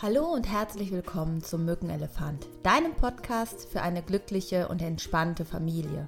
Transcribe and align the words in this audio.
Hallo 0.00 0.32
und 0.32 0.48
herzlich 0.48 0.92
willkommen 0.92 1.42
zum 1.42 1.64
Mückenelefant, 1.64 2.46
deinem 2.62 2.94
Podcast 2.94 3.66
für 3.68 3.82
eine 3.82 4.00
glückliche 4.00 4.68
und 4.68 4.80
entspannte 4.80 5.44
Familie. 5.44 6.06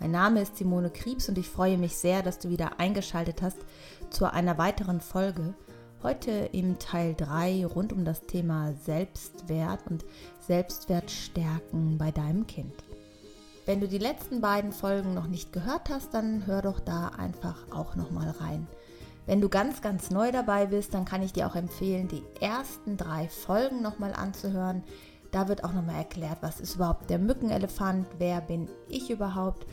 Mein 0.00 0.10
Name 0.10 0.42
ist 0.42 0.56
Simone 0.56 0.90
Kriebs 0.90 1.28
und 1.28 1.38
ich 1.38 1.48
freue 1.48 1.78
mich 1.78 1.96
sehr, 1.96 2.24
dass 2.24 2.40
du 2.40 2.48
wieder 2.48 2.80
eingeschaltet 2.80 3.40
hast 3.40 3.58
zu 4.10 4.24
einer 4.32 4.58
weiteren 4.58 5.00
Folge. 5.00 5.54
Heute 6.02 6.32
im 6.50 6.80
Teil 6.80 7.14
3 7.14 7.66
rund 7.66 7.92
um 7.92 8.04
das 8.04 8.22
Thema 8.22 8.72
Selbstwert 8.84 9.86
und 9.88 10.04
Selbstwertstärken 10.40 11.96
bei 11.96 12.10
deinem 12.10 12.48
Kind. 12.48 12.74
Wenn 13.64 13.80
du 13.80 13.86
die 13.86 13.98
letzten 13.98 14.40
beiden 14.40 14.72
Folgen 14.72 15.14
noch 15.14 15.28
nicht 15.28 15.52
gehört 15.52 15.88
hast, 15.88 16.14
dann 16.14 16.46
hör 16.46 16.62
doch 16.62 16.80
da 16.80 17.12
einfach 17.16 17.70
auch 17.70 17.94
noch 17.94 18.10
mal 18.10 18.30
rein. 18.40 18.66
Wenn 19.26 19.40
du 19.40 19.48
ganz, 19.48 19.80
ganz 19.80 20.10
neu 20.10 20.32
dabei 20.32 20.66
bist, 20.66 20.92
dann 20.92 21.06
kann 21.06 21.22
ich 21.22 21.32
dir 21.32 21.46
auch 21.46 21.56
empfehlen, 21.56 22.08
die 22.08 22.22
ersten 22.40 22.96
drei 22.96 23.28
Folgen 23.28 23.80
nochmal 23.80 24.12
anzuhören. 24.12 24.82
Da 25.30 25.48
wird 25.48 25.64
auch 25.64 25.72
nochmal 25.72 25.96
erklärt, 25.96 26.38
was 26.42 26.60
ist 26.60 26.76
überhaupt 26.76 27.08
der 27.08 27.18
Mückenelefant, 27.18 28.06
wer 28.18 28.40
bin 28.40 28.68
ich 28.88 29.10
überhaupt 29.10 29.66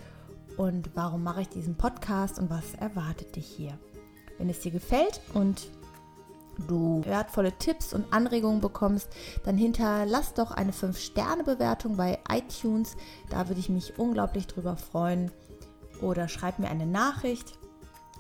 und 0.57 0.89
warum 0.95 1.23
mache 1.23 1.41
ich 1.41 1.49
diesen 1.49 1.75
Podcast 1.75 2.39
und 2.39 2.49
was 2.49 2.73
erwartet 2.75 3.35
dich 3.35 3.45
hier. 3.45 3.77
Wenn 4.37 4.49
es 4.49 4.61
dir 4.61 4.71
gefällt 4.71 5.21
und 5.33 5.69
du 6.67 7.03
wertvolle 7.05 7.51
Tipps 7.57 7.93
und 7.93 8.11
Anregungen 8.11 8.61
bekommst, 8.61 9.09
dann 9.43 9.57
hinterlass 9.57 10.33
doch 10.33 10.51
eine 10.51 10.71
5-Sterne-Bewertung 10.71 11.97
bei 11.97 12.19
iTunes. 12.29 12.95
Da 13.29 13.49
würde 13.49 13.59
ich 13.59 13.69
mich 13.69 13.99
unglaublich 13.99 14.47
drüber 14.47 14.77
freuen. 14.77 15.31
Oder 16.01 16.27
schreib 16.27 16.57
mir 16.57 16.69
eine 16.69 16.87
Nachricht 16.87 17.59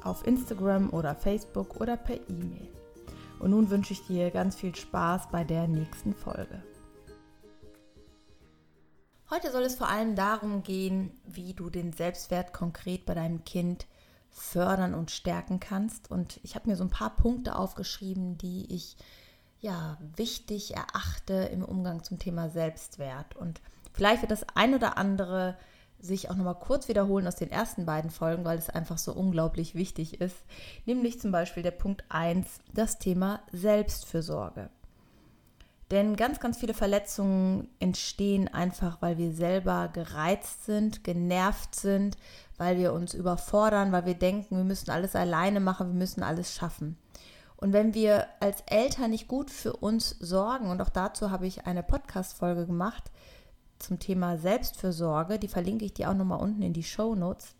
auf 0.03 0.25
Instagram 0.25 0.89
oder 0.91 1.15
Facebook 1.15 1.79
oder 1.79 1.97
per 1.97 2.17
E-Mail. 2.29 2.69
Und 3.39 3.51
nun 3.51 3.69
wünsche 3.69 3.93
ich 3.93 4.05
dir 4.05 4.29
ganz 4.31 4.55
viel 4.55 4.75
Spaß 4.75 5.29
bei 5.31 5.43
der 5.43 5.67
nächsten 5.67 6.13
Folge. 6.13 6.61
Heute 9.31 9.51
soll 9.51 9.63
es 9.63 9.75
vor 9.75 9.87
allem 9.87 10.15
darum 10.15 10.61
gehen, 10.61 11.19
wie 11.25 11.53
du 11.53 11.69
den 11.69 11.93
Selbstwert 11.93 12.51
konkret 12.53 13.05
bei 13.05 13.13
deinem 13.13 13.45
Kind 13.45 13.87
fördern 14.29 14.93
und 14.93 15.09
stärken 15.09 15.59
kannst. 15.59 16.11
Und 16.11 16.39
ich 16.43 16.55
habe 16.55 16.69
mir 16.69 16.75
so 16.75 16.83
ein 16.83 16.89
paar 16.89 17.15
Punkte 17.15 17.55
aufgeschrieben, 17.55 18.37
die 18.37 18.73
ich 18.73 18.97
ja 19.59 19.97
wichtig 20.15 20.75
erachte 20.75 21.33
im 21.33 21.63
Umgang 21.63 22.03
zum 22.03 22.19
Thema 22.19 22.49
Selbstwert. 22.49 23.35
Und 23.35 23.61
vielleicht 23.93 24.21
wird 24.21 24.31
das 24.31 24.45
ein 24.55 24.75
oder 24.75 24.97
andere 24.97 25.57
sich 26.01 26.29
auch 26.29 26.35
nochmal 26.35 26.59
kurz 26.59 26.87
wiederholen 26.87 27.27
aus 27.27 27.35
den 27.35 27.51
ersten 27.51 27.85
beiden 27.85 28.09
Folgen, 28.11 28.45
weil 28.45 28.57
es 28.57 28.69
einfach 28.69 28.97
so 28.97 29.13
unglaublich 29.13 29.75
wichtig 29.75 30.19
ist. 30.19 30.37
Nämlich 30.85 31.19
zum 31.19 31.31
Beispiel 31.31 31.63
der 31.63 31.71
Punkt 31.71 32.03
1, 32.09 32.47
das 32.73 32.99
Thema 32.99 33.41
Selbstfürsorge. 33.51 34.69
Denn 35.91 36.15
ganz, 36.15 36.39
ganz 36.39 36.57
viele 36.57 36.73
Verletzungen 36.73 37.67
entstehen 37.79 38.47
einfach, 38.47 39.01
weil 39.01 39.17
wir 39.17 39.33
selber 39.33 39.89
gereizt 39.91 40.65
sind, 40.65 41.03
genervt 41.03 41.75
sind, 41.75 42.17
weil 42.57 42.77
wir 42.77 42.93
uns 42.93 43.13
überfordern, 43.13 43.91
weil 43.91 44.05
wir 44.05 44.13
denken, 44.13 44.55
wir 44.55 44.63
müssen 44.63 44.89
alles 44.89 45.15
alleine 45.17 45.59
machen, 45.59 45.87
wir 45.87 45.99
müssen 45.99 46.23
alles 46.23 46.55
schaffen. 46.55 46.97
Und 47.57 47.73
wenn 47.73 47.93
wir 47.93 48.27
als 48.39 48.63
Eltern 48.67 49.11
nicht 49.11 49.27
gut 49.27 49.51
für 49.51 49.73
uns 49.73 50.15
sorgen, 50.19 50.69
und 50.71 50.81
auch 50.81 50.89
dazu 50.89 51.29
habe 51.29 51.45
ich 51.45 51.67
eine 51.67 51.83
Podcast-Folge 51.83 52.65
gemacht, 52.65 53.11
zum 53.81 53.99
Thema 53.99 54.37
Selbstfürsorge. 54.37 55.39
Die 55.39 55.47
verlinke 55.47 55.85
ich 55.85 55.93
dir 55.93 56.09
auch 56.09 56.15
nochmal 56.15 56.39
unten 56.39 56.61
in 56.61 56.73
die 56.73 56.83
Show 56.83 57.15
Notes. 57.15 57.55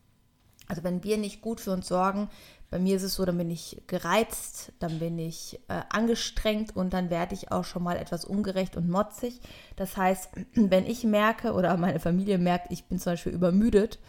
Also 0.68 0.84
wenn 0.84 1.04
wir 1.04 1.18
nicht 1.18 1.42
gut 1.42 1.60
für 1.60 1.72
uns 1.72 1.88
sorgen, 1.88 2.30
bei 2.70 2.80
mir 2.80 2.96
ist 2.96 3.04
es 3.04 3.16
so, 3.16 3.26
dann 3.26 3.38
bin 3.38 3.52
ich 3.52 3.82
gereizt, 3.88 4.72
dann 4.80 5.00
bin 5.00 5.20
ich 5.20 5.60
äh, 5.68 5.82
angestrengt 5.90 6.74
und 6.74 6.94
dann 6.94 7.10
werde 7.10 7.36
ich 7.36 7.52
auch 7.52 7.66
schon 7.66 7.84
mal 7.84 7.98
etwas 7.98 8.24
ungerecht 8.24 8.78
und 8.78 8.90
motzig. 8.90 9.42
Das 9.76 9.98
heißt, 9.98 10.30
wenn 10.54 10.86
ich 10.86 11.04
merke 11.04 11.52
oder 11.52 11.76
meine 11.76 12.00
Familie 12.00 12.38
merkt, 12.38 12.72
ich 12.72 12.86
bin 12.86 12.98
zum 12.98 13.14
Beispiel 13.14 13.34
übermüdet, 13.34 14.00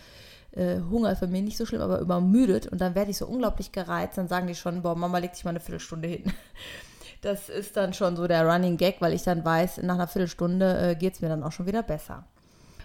äh, 0.53 0.79
Hunger 0.89 1.11
ist 1.11 1.21
bei 1.21 1.27
mir 1.27 1.43
nicht 1.43 1.57
so 1.57 1.67
schlimm, 1.67 1.81
aber 1.81 1.99
übermüdet 1.99 2.69
und 2.69 2.81
dann 2.81 2.95
werde 2.95 3.11
ich 3.11 3.17
so 3.17 3.27
unglaublich 3.27 3.73
gereizt, 3.73 4.17
dann 4.17 4.29
sagen 4.29 4.47
die 4.47 4.55
schon, 4.55 4.83
boah, 4.83 4.95
Mama, 4.95 5.19
leg 5.19 5.33
dich 5.33 5.45
mal 5.45 5.51
eine 5.51 5.61
Viertelstunde 5.61 6.07
hin. 6.07 6.33
Das 7.23 7.49
ist 7.49 7.77
dann 7.77 7.95
schon 7.95 8.17
so 8.17 8.27
der 8.27 8.47
Running 8.47 8.77
Gag, 8.77 9.01
weil 9.01 9.15
ich 9.15 9.23
dann 9.23 9.45
weiß, 9.45 9.79
nach 9.79 9.95
einer 9.95 10.09
Viertelstunde 10.09 10.91
äh, 10.91 10.95
geht 10.97 11.15
es 11.15 11.21
mir 11.21 11.29
dann 11.29 11.45
auch 11.45 11.53
schon 11.53 11.67
wieder 11.67 11.83
besser. 11.83 12.27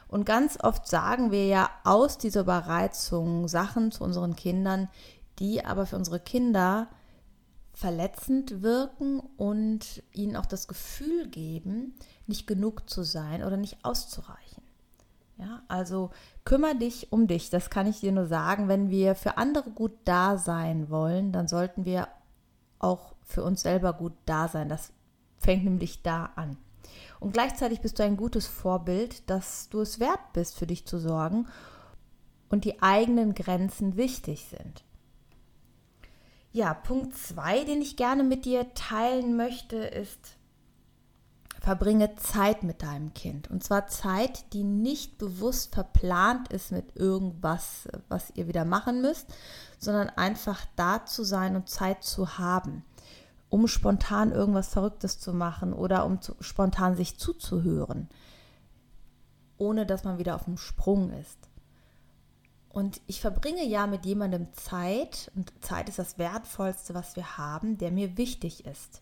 Und 0.08 0.26
ganz 0.26 0.58
oft 0.64 0.88
sagen 0.88 1.32
wir 1.32 1.46
ja 1.48 1.70
aus 1.84 2.18
dieser 2.18 2.42
Überreizung 2.42 3.48
Sachen 3.48 3.92
zu 3.92 4.04
unseren 4.04 4.36
Kindern, 4.36 4.90
die 5.40 5.66
aber 5.66 5.86
für 5.86 5.98
unsere 5.98 6.20
Kinder 6.20 6.88
verletzend 7.74 8.62
wirken 8.62 9.20
und 9.38 10.02
ihnen 10.14 10.36
auch 10.36 10.46
das 10.46 10.68
Gefühl 10.68 11.28
geben, 11.28 11.96
nicht 12.26 12.48
genug 12.48 12.90
zu 12.90 13.04
sein 13.04 13.44
oder 13.44 13.58
nicht 13.58 13.84
auszureichen. 13.84 14.64
Ja, 15.38 15.62
also 15.68 16.12
kümmere 16.46 16.76
dich 16.76 17.12
um 17.12 17.28
dich. 17.28 17.50
Das 17.50 17.70
kann 17.70 17.86
ich 17.86 18.00
dir 18.00 18.12
nur 18.12 18.26
sagen. 18.26 18.68
Wenn 18.68 18.90
wir 18.90 19.14
für 19.14 19.38
andere 19.38 19.70
gut 19.70 19.94
da 20.06 20.38
sein 20.38 20.90
wollen, 20.90 21.32
dann 21.32 21.48
sollten 21.48 21.86
wir 21.86 22.08
auch 22.80 23.14
für 23.28 23.44
uns 23.44 23.62
selber 23.62 23.94
gut 23.94 24.14
da 24.26 24.48
sein. 24.48 24.70
Das 24.70 24.94
fängt 25.38 25.66
nämlich 25.66 26.02
da 26.02 26.32
an. 26.36 26.58
Und 27.20 27.34
gleichzeitig 27.34 27.82
bist 27.82 28.00
du 28.00 28.04
ein 28.04 28.18
gutes 28.18 28.48
Vorbild, 28.48 29.30
dass 29.30 29.70
du 29.70 29.82
es 29.82 30.00
wert 30.00 30.34
bist, 30.34 30.56
für 30.58 30.66
dich 30.66 30.86
zu 30.88 30.98
sorgen 30.98 31.48
und 32.50 32.64
die 32.64 32.82
eigenen 32.82 33.36
Grenzen 33.36 33.98
wichtig 33.98 34.46
sind. 34.50 34.84
Ja, 36.54 36.74
Punkt 36.74 37.16
2, 37.16 37.66
den 37.66 37.82
ich 37.82 37.98
gerne 37.98 38.24
mit 38.24 38.46
dir 38.46 38.74
teilen 38.74 39.36
möchte, 39.36 39.76
ist, 39.76 40.38
verbringe 41.60 42.16
Zeit 42.16 42.64
mit 42.64 42.82
deinem 42.82 43.14
Kind. 43.14 43.50
Und 43.52 43.64
zwar 43.64 43.88
Zeit, 43.88 44.54
die 44.54 44.64
nicht 44.64 45.18
bewusst 45.18 45.74
verplant 45.76 46.48
ist 46.48 46.72
mit 46.72 46.96
irgendwas, 46.96 47.90
was 48.08 48.32
ihr 48.36 48.48
wieder 48.48 48.64
machen 48.64 49.02
müsst, 49.02 49.28
sondern 49.78 50.10
einfach 50.10 50.66
da 50.78 51.06
zu 51.06 51.24
sein 51.24 51.56
und 51.56 51.68
Zeit 51.68 52.04
zu 52.04 52.38
haben 52.38 52.86
um 53.50 53.68
spontan 53.68 54.32
irgendwas 54.32 54.70
Verrücktes 54.70 55.20
zu 55.20 55.34
machen 55.34 55.74
oder 55.74 56.06
um 56.06 56.22
zu, 56.22 56.36
spontan 56.40 56.96
sich 56.96 57.18
zuzuhören, 57.18 58.10
ohne 59.58 59.86
dass 59.86 60.04
man 60.04 60.18
wieder 60.18 60.36
auf 60.36 60.46
dem 60.46 60.58
Sprung 60.58 61.12
ist. 61.12 61.38
Und 62.70 63.02
ich 63.08 63.22
verbringe 63.22 63.66
ja 63.66 63.88
mit 63.88 64.06
jemandem 64.06 64.54
Zeit, 64.54 65.32
und 65.36 65.52
Zeit 65.64 65.90
ist 65.90 65.98
das 65.98 66.18
Wertvollste, 66.20 66.94
was 66.94 67.16
wir 67.16 67.38
haben, 67.38 67.78
der 67.78 67.92
mir 67.92 68.18
wichtig 68.18 68.66
ist. 68.66 69.02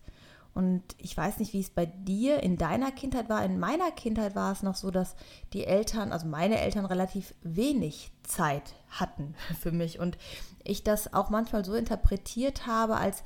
Und 0.54 0.84
ich 0.98 1.18
weiß 1.18 1.40
nicht, 1.40 1.52
wie 1.52 1.60
es 1.60 1.70
bei 1.70 1.86
dir 1.86 2.42
in 2.42 2.56
deiner 2.56 2.94
Kindheit 2.94 3.28
war. 3.28 3.44
In 3.44 3.60
meiner 3.60 3.92
Kindheit 3.92 4.36
war 4.36 4.54
es 4.54 4.64
noch 4.64 4.76
so, 4.76 4.90
dass 4.90 5.18
die 5.52 5.66
Eltern, 5.66 6.14
also 6.14 6.26
meine 6.28 6.62
Eltern, 6.62 6.86
relativ 6.86 7.34
wenig 7.42 8.14
Zeit 8.24 8.74
hatten 8.88 9.36
für 9.60 9.74
mich. 9.74 10.00
Und 10.00 10.18
ich 10.64 10.86
das 10.86 11.14
auch 11.14 11.30
manchmal 11.30 11.66
so 11.66 11.74
interpretiert 11.74 12.68
habe, 12.68 12.96
als 12.96 13.24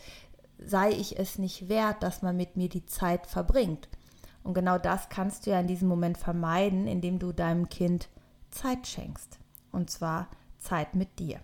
sei 0.66 0.92
ich 0.92 1.18
es 1.18 1.38
nicht 1.38 1.70
wert, 1.70 2.04
dass 2.04 2.22
man 2.22 2.36
mit 2.38 2.58
mir 2.58 2.70
die 2.70 2.86
Zeit 2.86 3.28
verbringt. 3.28 3.90
Und 4.44 4.54
genau 4.54 4.78
das 4.78 5.10
kannst 5.10 5.46
du 5.46 5.52
ja 5.52 5.60
in 5.60 5.68
diesem 5.68 5.88
Moment 5.88 6.18
vermeiden, 6.18 6.88
indem 6.88 7.20
du 7.20 7.32
deinem 7.32 7.70
Kind 7.70 8.10
Zeit 8.52 8.88
schenkst. 8.88 9.38
Und 9.72 9.90
zwar 9.90 10.28
Zeit 10.58 10.96
mit 10.96 11.20
dir. 11.20 11.40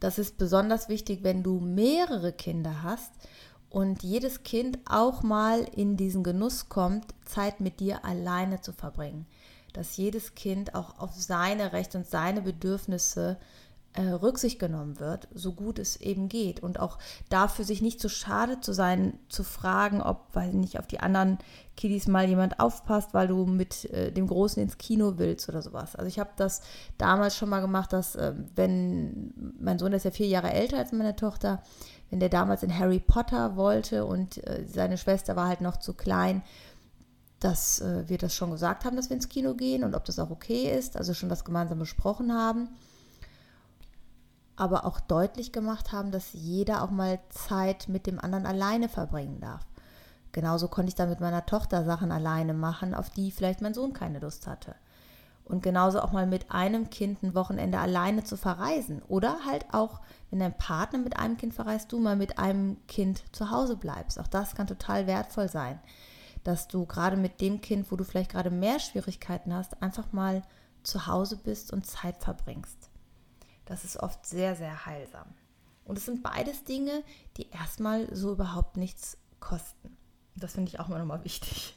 Das 0.00 0.18
ist 0.18 0.38
besonders 0.38 0.88
wichtig, 0.88 1.20
wenn 1.22 1.42
du 1.42 1.60
mehrere 1.60 2.32
Kinder 2.32 2.82
hast 2.82 3.12
und 3.70 4.02
jedes 4.02 4.42
Kind 4.42 4.78
auch 4.86 5.22
mal 5.22 5.66
in 5.74 5.96
diesen 5.96 6.22
Genuss 6.22 6.68
kommt, 6.68 7.06
Zeit 7.24 7.60
mit 7.60 7.80
dir 7.80 8.04
alleine 8.04 8.60
zu 8.60 8.72
verbringen. 8.72 9.26
Dass 9.72 9.96
jedes 9.96 10.34
Kind 10.34 10.74
auch 10.74 10.98
auf 10.98 11.14
seine 11.14 11.72
Rechte 11.72 11.98
und 11.98 12.06
seine 12.06 12.42
Bedürfnisse 12.42 13.38
Rücksicht 14.02 14.58
genommen 14.58 15.00
wird, 15.00 15.28
so 15.34 15.52
gut 15.52 15.78
es 15.78 15.96
eben 16.00 16.28
geht. 16.28 16.60
Und 16.62 16.78
auch 16.80 16.98
dafür 17.28 17.64
sich 17.64 17.82
nicht 17.82 18.00
zu 18.00 18.08
schade 18.08 18.60
zu 18.60 18.72
sein, 18.72 19.18
zu 19.28 19.44
fragen, 19.44 20.02
ob, 20.02 20.28
weil 20.32 20.52
nicht, 20.52 20.78
auf 20.78 20.86
die 20.86 21.00
anderen 21.00 21.38
Kiddies 21.76 22.06
mal 22.06 22.26
jemand 22.26 22.58
aufpasst, 22.58 23.12
weil 23.14 23.28
du 23.28 23.44
mit 23.44 23.84
äh, 23.86 24.10
dem 24.10 24.26
Großen 24.26 24.62
ins 24.62 24.78
Kino 24.78 25.14
willst 25.18 25.48
oder 25.48 25.62
sowas. 25.62 25.94
Also 25.94 26.08
ich 26.08 26.18
habe 26.18 26.30
das 26.36 26.62
damals 26.98 27.36
schon 27.36 27.48
mal 27.48 27.60
gemacht, 27.60 27.92
dass 27.92 28.16
äh, 28.16 28.32
wenn 28.54 29.32
mein 29.60 29.78
Sohn 29.78 29.92
ist 29.92 30.04
ja 30.04 30.10
vier 30.10 30.26
Jahre 30.26 30.52
älter 30.52 30.78
als 30.78 30.92
meine 30.92 31.16
Tochter, 31.16 31.62
wenn 32.10 32.20
der 32.20 32.28
damals 32.28 32.62
in 32.62 32.78
Harry 32.78 33.00
Potter 33.00 33.56
wollte 33.56 34.06
und 34.06 34.44
äh, 34.46 34.64
seine 34.66 34.96
Schwester 34.96 35.36
war 35.36 35.48
halt 35.48 35.60
noch 35.60 35.76
zu 35.76 35.92
klein, 35.92 36.42
dass 37.40 37.80
äh, 37.80 38.08
wir 38.08 38.16
das 38.16 38.34
schon 38.34 38.50
gesagt 38.50 38.84
haben, 38.84 38.96
dass 38.96 39.10
wir 39.10 39.16
ins 39.16 39.28
Kino 39.28 39.54
gehen 39.54 39.84
und 39.84 39.94
ob 39.94 40.04
das 40.04 40.18
auch 40.18 40.30
okay 40.30 40.74
ist, 40.76 40.96
also 40.96 41.12
schon 41.12 41.28
das 41.28 41.44
gemeinsam 41.44 41.78
besprochen 41.78 42.32
haben 42.32 42.68
aber 44.56 44.86
auch 44.86 45.00
deutlich 45.00 45.52
gemacht 45.52 45.92
haben, 45.92 46.10
dass 46.10 46.32
jeder 46.32 46.82
auch 46.82 46.90
mal 46.90 47.20
Zeit 47.28 47.88
mit 47.88 48.06
dem 48.06 48.18
anderen 48.18 48.46
alleine 48.46 48.88
verbringen 48.88 49.40
darf. 49.40 49.66
Genauso 50.32 50.68
konnte 50.68 50.88
ich 50.88 50.94
dann 50.94 51.08
mit 51.08 51.20
meiner 51.20 51.46
Tochter 51.46 51.84
Sachen 51.84 52.12
alleine 52.12 52.54
machen, 52.54 52.94
auf 52.94 53.10
die 53.10 53.30
vielleicht 53.30 53.62
mein 53.62 53.74
Sohn 53.74 53.92
keine 53.92 54.18
Lust 54.18 54.46
hatte. 54.46 54.74
Und 55.44 55.62
genauso 55.62 56.00
auch 56.00 56.10
mal 56.10 56.26
mit 56.26 56.50
einem 56.50 56.90
Kind 56.90 57.22
ein 57.22 57.34
Wochenende 57.34 57.78
alleine 57.78 58.24
zu 58.24 58.36
verreisen. 58.36 59.00
Oder 59.06 59.44
halt 59.46 59.64
auch, 59.72 60.00
wenn 60.30 60.40
dein 60.40 60.58
Partner 60.58 60.98
mit 60.98 61.16
einem 61.16 61.36
Kind 61.36 61.54
verreist, 61.54 61.92
du 61.92 62.00
mal 62.00 62.16
mit 62.16 62.38
einem 62.38 62.76
Kind 62.88 63.22
zu 63.32 63.50
Hause 63.50 63.76
bleibst. 63.76 64.18
Auch 64.18 64.26
das 64.26 64.56
kann 64.56 64.66
total 64.66 65.06
wertvoll 65.06 65.48
sein. 65.48 65.78
Dass 66.42 66.66
du 66.66 66.84
gerade 66.84 67.16
mit 67.16 67.40
dem 67.40 67.60
Kind, 67.60 67.92
wo 67.92 67.96
du 67.96 68.02
vielleicht 68.02 68.32
gerade 68.32 68.50
mehr 68.50 68.80
Schwierigkeiten 68.80 69.54
hast, 69.54 69.80
einfach 69.82 70.12
mal 70.12 70.42
zu 70.82 71.06
Hause 71.06 71.36
bist 71.36 71.72
und 71.72 71.86
Zeit 71.86 72.16
verbringst. 72.18 72.90
Das 73.66 73.84
ist 73.84 73.98
oft 73.98 74.24
sehr, 74.24 74.56
sehr 74.56 74.86
heilsam. 74.86 75.26
Und 75.84 75.98
es 75.98 76.06
sind 76.06 76.22
beides 76.22 76.64
Dinge, 76.64 77.02
die 77.36 77.50
erstmal 77.50 78.14
so 78.14 78.32
überhaupt 78.32 78.76
nichts 78.76 79.18
kosten. 79.38 79.96
Das 80.34 80.54
finde 80.54 80.70
ich 80.70 80.80
auch 80.80 80.88
mal 80.88 80.98
nochmal 80.98 81.24
wichtig. 81.24 81.76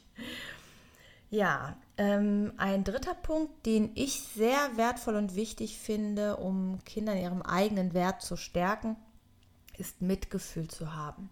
Ja, 1.30 1.76
ähm, 1.96 2.52
ein 2.56 2.82
dritter 2.82 3.14
Punkt, 3.14 3.64
den 3.64 3.92
ich 3.94 4.20
sehr 4.34 4.76
wertvoll 4.76 5.14
und 5.14 5.36
wichtig 5.36 5.78
finde, 5.78 6.36
um 6.36 6.82
Kinder 6.84 7.12
in 7.12 7.22
ihrem 7.22 7.42
eigenen 7.42 7.94
Wert 7.94 8.20
zu 8.20 8.36
stärken, 8.36 8.96
ist 9.78 10.02
Mitgefühl 10.02 10.66
zu 10.66 10.92
haben. 10.94 11.30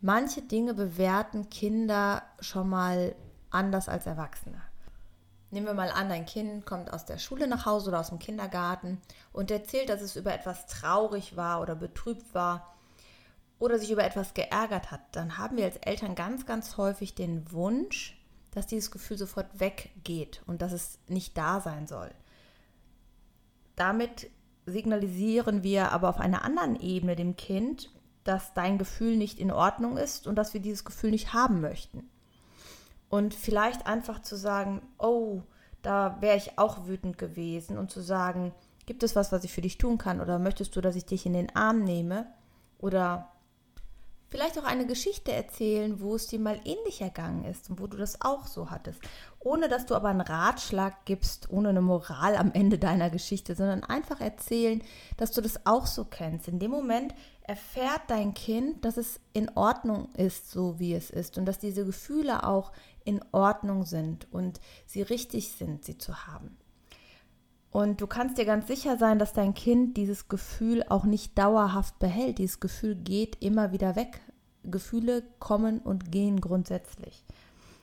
Manche 0.00 0.42
Dinge 0.42 0.74
bewerten 0.74 1.50
Kinder 1.50 2.22
schon 2.38 2.68
mal 2.68 3.16
anders 3.50 3.88
als 3.88 4.06
Erwachsene. 4.06 4.62
Nehmen 5.50 5.66
wir 5.66 5.74
mal 5.74 5.90
an, 5.90 6.08
dein 6.08 6.26
Kind 6.26 6.66
kommt 6.66 6.92
aus 6.92 7.04
der 7.04 7.18
Schule 7.18 7.46
nach 7.46 7.66
Hause 7.66 7.88
oder 7.90 8.00
aus 8.00 8.08
dem 8.08 8.18
Kindergarten 8.18 9.00
und 9.32 9.50
erzählt, 9.50 9.88
dass 9.88 10.00
es 10.00 10.16
über 10.16 10.34
etwas 10.34 10.66
traurig 10.66 11.36
war 11.36 11.60
oder 11.60 11.76
betrübt 11.76 12.34
war 12.34 12.74
oder 13.58 13.78
sich 13.78 13.90
über 13.90 14.04
etwas 14.04 14.34
geärgert 14.34 14.90
hat. 14.90 15.00
Dann 15.12 15.38
haben 15.38 15.56
wir 15.56 15.64
als 15.64 15.76
Eltern 15.76 16.14
ganz, 16.14 16.46
ganz 16.46 16.76
häufig 16.76 17.14
den 17.14 17.50
Wunsch, 17.52 18.20
dass 18.50 18.66
dieses 18.66 18.90
Gefühl 18.90 19.18
sofort 19.18 19.60
weggeht 19.60 20.42
und 20.46 20.62
dass 20.62 20.72
es 20.72 20.98
nicht 21.08 21.38
da 21.38 21.60
sein 21.60 21.86
soll. 21.86 22.10
Damit 23.76 24.30
signalisieren 24.64 25.62
wir 25.62 25.92
aber 25.92 26.08
auf 26.08 26.18
einer 26.18 26.42
anderen 26.42 26.80
Ebene 26.80 27.14
dem 27.14 27.36
Kind, 27.36 27.90
dass 28.24 28.52
dein 28.54 28.78
Gefühl 28.78 29.16
nicht 29.16 29.38
in 29.38 29.52
Ordnung 29.52 29.96
ist 29.96 30.26
und 30.26 30.34
dass 30.34 30.54
wir 30.54 30.60
dieses 30.60 30.84
Gefühl 30.84 31.12
nicht 31.12 31.32
haben 31.32 31.60
möchten. 31.60 32.10
Und 33.16 33.32
vielleicht 33.32 33.86
einfach 33.86 34.20
zu 34.20 34.36
sagen, 34.36 34.82
oh, 34.98 35.40
da 35.80 36.18
wäre 36.20 36.36
ich 36.36 36.58
auch 36.58 36.86
wütend 36.86 37.16
gewesen 37.16 37.78
und 37.78 37.90
zu 37.90 38.02
sagen, 38.02 38.52
gibt 38.84 39.02
es 39.02 39.16
was, 39.16 39.32
was 39.32 39.42
ich 39.42 39.54
für 39.54 39.62
dich 39.62 39.78
tun 39.78 39.96
kann 39.96 40.20
oder 40.20 40.38
möchtest 40.38 40.76
du, 40.76 40.82
dass 40.82 40.96
ich 40.96 41.06
dich 41.06 41.24
in 41.24 41.32
den 41.32 41.56
Arm 41.56 41.82
nehme? 41.82 42.26
Oder 42.78 43.32
Vielleicht 44.28 44.58
auch 44.58 44.64
eine 44.64 44.86
Geschichte 44.86 45.32
erzählen, 45.32 46.00
wo 46.00 46.16
es 46.16 46.26
dir 46.26 46.40
mal 46.40 46.60
ähnlich 46.64 47.00
ergangen 47.00 47.44
ist 47.44 47.70
und 47.70 47.80
wo 47.80 47.86
du 47.86 47.96
das 47.96 48.20
auch 48.22 48.48
so 48.48 48.70
hattest. 48.70 49.00
Ohne 49.38 49.68
dass 49.68 49.86
du 49.86 49.94
aber 49.94 50.08
einen 50.08 50.20
Ratschlag 50.20 51.04
gibst, 51.04 51.48
ohne 51.50 51.68
eine 51.68 51.80
Moral 51.80 52.34
am 52.36 52.50
Ende 52.52 52.78
deiner 52.78 53.08
Geschichte, 53.08 53.54
sondern 53.54 53.84
einfach 53.84 54.20
erzählen, 54.20 54.82
dass 55.16 55.30
du 55.30 55.40
das 55.40 55.64
auch 55.64 55.86
so 55.86 56.04
kennst. 56.04 56.48
In 56.48 56.58
dem 56.58 56.72
Moment 56.72 57.14
erfährt 57.42 58.02
dein 58.08 58.34
Kind, 58.34 58.84
dass 58.84 58.96
es 58.96 59.20
in 59.32 59.48
Ordnung 59.56 60.12
ist, 60.14 60.50
so 60.50 60.80
wie 60.80 60.94
es 60.94 61.10
ist 61.10 61.38
und 61.38 61.46
dass 61.46 61.60
diese 61.60 61.84
Gefühle 61.84 62.44
auch 62.44 62.72
in 63.04 63.24
Ordnung 63.30 63.84
sind 63.84 64.26
und 64.32 64.60
sie 64.86 65.02
richtig 65.02 65.52
sind, 65.52 65.84
sie 65.84 65.98
zu 65.98 66.26
haben. 66.26 66.58
Und 67.76 68.00
du 68.00 68.06
kannst 68.06 68.38
dir 68.38 68.46
ganz 68.46 68.68
sicher 68.68 68.96
sein, 68.96 69.18
dass 69.18 69.34
dein 69.34 69.52
Kind 69.52 69.98
dieses 69.98 70.28
Gefühl 70.28 70.82
auch 70.88 71.04
nicht 71.04 71.36
dauerhaft 71.36 71.98
behält. 71.98 72.38
Dieses 72.38 72.58
Gefühl 72.58 72.94
geht 72.94 73.44
immer 73.44 73.70
wieder 73.70 73.96
weg. 73.96 74.22
Gefühle 74.64 75.22
kommen 75.40 75.80
und 75.80 76.10
gehen 76.10 76.40
grundsätzlich. 76.40 77.22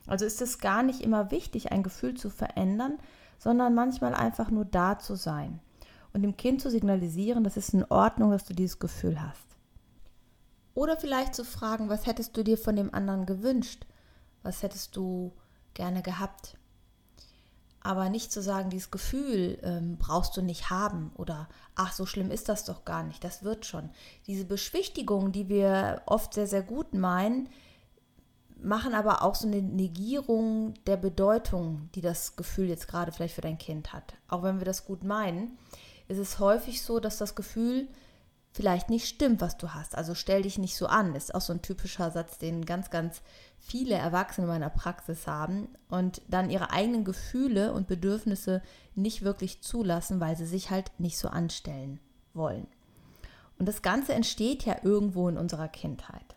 Also 0.07 0.25
ist 0.25 0.42
es 0.42 0.57
gar 0.57 0.81
nicht 0.81 1.01
immer 1.01 1.30
wichtig, 1.30 1.72
ein 1.72 1.84
Gefühl 1.84 2.16
zu 2.16 2.31
verändern, 2.31 2.98
sondern 3.38 3.75
manchmal 3.75 4.16
einfach 4.16 4.50
nur 4.50 4.66
da 4.66 4.98
zu 4.98 5.13
sein 5.13 5.60
und 6.12 6.24
dem 6.24 6.38
Kind 6.38 6.60
zu 6.60 6.72
signalisieren, 6.72 7.44
das 7.44 7.56
ist 7.56 7.75
in 7.75 7.86
Ordnung, 7.86 8.31
dass 8.31 8.46
du 8.46 8.56
dieses 8.56 8.80
Gefühl 8.80 9.22
hast. 9.22 9.46
Oder 10.74 10.98
vielleicht 10.98 11.36
zu 11.36 11.46
fragen, 11.46 11.89
was 11.89 12.07
hättest 12.07 12.36
du 12.36 12.44
dir 12.44 12.57
von 12.57 12.75
dem 12.75 12.92
anderen 12.96 13.28
gewünscht? 13.28 13.86
Was 14.42 14.63
hättest 14.63 14.96
du 14.96 15.34
gerne 15.75 16.01
gehabt? 16.01 16.57
Aber 17.84 18.10
nicht 18.10 18.32
zu 18.32 18.42
sagen, 18.42 18.70
dieses 18.70 18.92
Gefühl 18.92 19.60
ähm, 19.62 19.98
brauchst 19.98 20.36
du 20.38 20.42
nicht 20.42 20.70
haben 20.70 21.12
oder 21.16 21.50
ach, 21.76 21.92
so 21.92 22.06
schlimm 22.06 22.32
ist 22.32 22.50
das 22.50 22.64
doch 22.64 22.86
gar 22.86 23.04
nicht, 23.04 23.24
das 23.24 23.44
wird 23.44 23.66
schon. 23.66 23.90
Diese 24.26 24.46
Beschwichtigung, 24.46 25.32
die 25.32 25.50
wir 25.50 26.02
oft 26.06 26.34
sehr, 26.34 26.48
sehr 26.48 26.64
gut 26.64 26.94
meinen, 26.94 27.50
machen 28.62 28.94
aber 28.94 29.22
auch 29.22 29.36
so 29.36 29.48
eine 29.48 29.62
Negierung 29.62 30.74
der 30.88 30.98
Bedeutung, 30.98 31.90
die 31.96 32.02
das 32.02 32.36
Gefühl 32.38 32.70
jetzt 32.70 32.88
gerade 32.88 33.12
vielleicht 33.12 33.36
für 33.36 33.42
dein 33.42 33.58
Kind 33.58 33.92
hat. 33.92 34.14
Auch 34.30 34.44
wenn 34.44 34.60
wir 34.60 34.66
das 34.66 34.86
gut 34.86 35.04
meinen, 35.04 35.58
ist 36.08 36.18
es 36.18 36.40
häufig 36.40 36.82
so, 36.82 37.00
dass 37.00 37.18
das 37.18 37.36
Gefühl 37.36 37.90
vielleicht 38.54 38.90
nicht 38.90 39.08
stimmt, 39.08 39.42
was 39.42 39.58
du 39.58 39.74
hast. 39.74 39.98
Also 39.98 40.16
stell 40.16 40.44
dich 40.44 40.58
nicht 40.58 40.78
so 40.78 40.86
an. 40.86 41.16
Ist 41.16 41.34
auch 41.36 41.42
so 41.42 41.54
ein 41.54 41.62
typischer 41.62 42.12
Satz, 42.12 42.38
den 42.38 42.66
ganz, 42.66 42.90
ganz 42.90 43.22
viele 43.65 43.95
Erwachsene 43.95 44.45
in 44.45 44.54
meiner 44.54 44.69
Praxis 44.69 45.25
haben 45.25 45.69
und 45.89 46.21
dann 46.27 46.50
ihre 46.50 46.71
eigenen 46.71 47.06
Gefühle 47.06 47.74
und 47.74 47.88
Bedürfnisse 47.88 48.62
nicht 48.94 49.24
wirklich 49.24 49.62
zulassen, 49.62 50.19
weil 50.19 50.36
sie 50.36 50.45
sich 50.45 50.69
halt 50.69 50.92
nicht 51.00 51.18
so 51.18 51.30
anstellen 51.30 52.00
wollen. 52.33 52.68
Und 53.57 53.68
das 53.68 53.81
Ganze 53.81 54.13
entsteht 54.13 54.65
ja 54.65 54.75
irgendwo 54.83 55.30
in 55.30 55.38
unserer 55.38 55.69
Kindheit. 55.69 56.36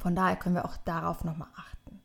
Von 0.00 0.14
daher 0.14 0.36
können 0.36 0.54
wir 0.54 0.64
auch 0.64 0.76
darauf 0.78 1.24
nochmal 1.24 1.48
achten. 1.54 2.00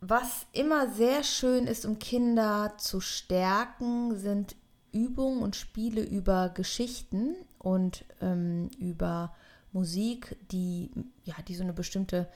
Was 0.00 0.46
immer 0.52 0.88
sehr 0.90 1.22
schön 1.22 1.66
ist, 1.66 1.86
um 1.86 2.00
Kinder 2.00 2.74
zu 2.76 3.00
stärken, 3.00 4.16
sind 4.18 4.56
Übungen 4.90 5.42
und 5.42 5.54
Spiele 5.54 6.02
über 6.02 6.48
Geschichten 6.48 7.36
und 7.58 8.04
ähm, 8.20 8.68
über 8.78 9.32
Musik, 9.72 10.36
die, 10.50 10.90
ja, 11.24 11.34
die 11.46 11.54
so 11.54 11.62
eine 11.62 11.72
bestimmte, 11.72 12.28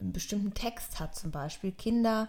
einen 0.00 0.12
bestimmten 0.12 0.54
Text 0.54 1.00
hat 1.00 1.14
zum 1.14 1.30
Beispiel. 1.30 1.72
Kinder 1.72 2.28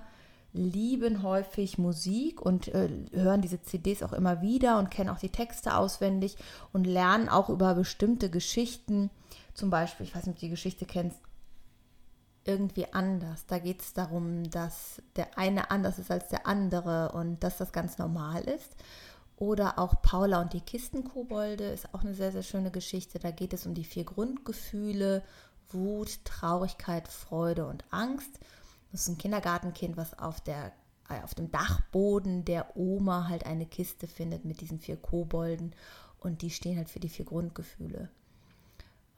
lieben 0.53 1.23
häufig 1.23 1.77
Musik 1.77 2.41
und 2.41 2.67
äh, 2.69 2.89
hören 3.13 3.41
diese 3.41 3.61
CDs 3.61 4.03
auch 4.03 4.13
immer 4.13 4.41
wieder 4.41 4.79
und 4.79 4.91
kennen 4.91 5.09
auch 5.09 5.19
die 5.19 5.29
Texte 5.29 5.75
auswendig 5.75 6.35
und 6.73 6.85
lernen 6.85 7.29
auch 7.29 7.49
über 7.49 7.73
bestimmte 7.75 8.29
Geschichten. 8.29 9.09
Zum 9.53 9.69
Beispiel, 9.69 10.05
ich 10.05 10.15
weiß 10.15 10.25
nicht, 10.25 10.35
ob 10.35 10.39
du 10.39 10.45
die 10.45 10.51
Geschichte 10.51 10.85
kennst, 10.85 11.19
irgendwie 12.43 12.91
anders. 12.91 13.45
Da 13.45 13.59
geht 13.59 13.81
es 13.81 13.93
darum, 13.93 14.49
dass 14.49 15.01
der 15.15 15.37
eine 15.37 15.71
anders 15.71 15.99
ist 15.99 16.11
als 16.11 16.27
der 16.29 16.47
andere 16.47 17.11
und 17.13 17.43
dass 17.43 17.57
das 17.57 17.71
ganz 17.71 17.97
normal 17.97 18.43
ist. 18.43 18.75
Oder 19.41 19.79
auch 19.79 20.03
Paula 20.03 20.39
und 20.39 20.53
die 20.53 20.61
Kistenkobolde 20.61 21.63
ist 21.63 21.95
auch 21.95 22.01
eine 22.01 22.13
sehr, 22.13 22.31
sehr 22.31 22.43
schöne 22.43 22.69
Geschichte. 22.69 23.17
Da 23.17 23.31
geht 23.31 23.53
es 23.53 23.65
um 23.65 23.73
die 23.73 23.85
vier 23.85 24.03
Grundgefühle, 24.03 25.23
Wut, 25.69 26.23
Traurigkeit, 26.25 27.07
Freude 27.07 27.65
und 27.65 27.83
Angst. 27.89 28.39
Das 28.91 29.01
ist 29.01 29.07
ein 29.07 29.17
Kindergartenkind, 29.17 29.97
was 29.97 30.19
auf, 30.19 30.41
der, 30.41 30.73
äh, 31.09 31.23
auf 31.23 31.33
dem 31.33 31.49
Dachboden 31.49 32.45
der 32.45 32.77
Oma 32.77 33.29
halt 33.29 33.47
eine 33.47 33.65
Kiste 33.65 34.07
findet 34.07 34.45
mit 34.45 34.61
diesen 34.61 34.77
vier 34.77 34.97
Kobolden. 34.97 35.73
Und 36.19 36.43
die 36.43 36.51
stehen 36.51 36.77
halt 36.77 36.91
für 36.91 36.99
die 36.99 37.09
vier 37.09 37.25
Grundgefühle. 37.25 38.09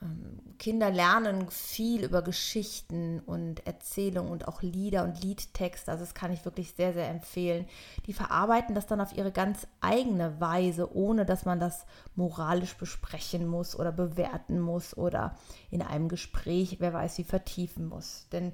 Ähm, 0.01 0.39
Kinder 0.63 0.91
lernen 0.91 1.49
viel 1.49 2.05
über 2.05 2.21
Geschichten 2.21 3.19
und 3.19 3.67
Erzählungen 3.67 4.31
und 4.31 4.47
auch 4.47 4.61
Lieder 4.61 5.03
und 5.03 5.21
Liedtexte. 5.21 5.91
Also 5.91 6.05
das 6.05 6.13
kann 6.13 6.31
ich 6.31 6.45
wirklich 6.45 6.71
sehr, 6.71 6.93
sehr 6.93 7.09
empfehlen. 7.09 7.67
Die 8.05 8.13
verarbeiten 8.13 8.73
das 8.73 8.87
dann 8.87 9.01
auf 9.01 9.11
ihre 9.11 9.33
ganz 9.33 9.67
eigene 9.81 10.39
Weise, 10.39 10.95
ohne 10.95 11.25
dass 11.25 11.43
man 11.43 11.59
das 11.59 11.85
moralisch 12.15 12.77
besprechen 12.77 13.45
muss 13.45 13.77
oder 13.77 13.91
bewerten 13.91 14.61
muss 14.61 14.95
oder 14.95 15.35
in 15.69 15.81
einem 15.81 16.07
Gespräch, 16.07 16.77
wer 16.79 16.93
weiß 16.93 17.17
wie, 17.17 17.25
vertiefen 17.25 17.89
muss. 17.89 18.29
Denn 18.31 18.53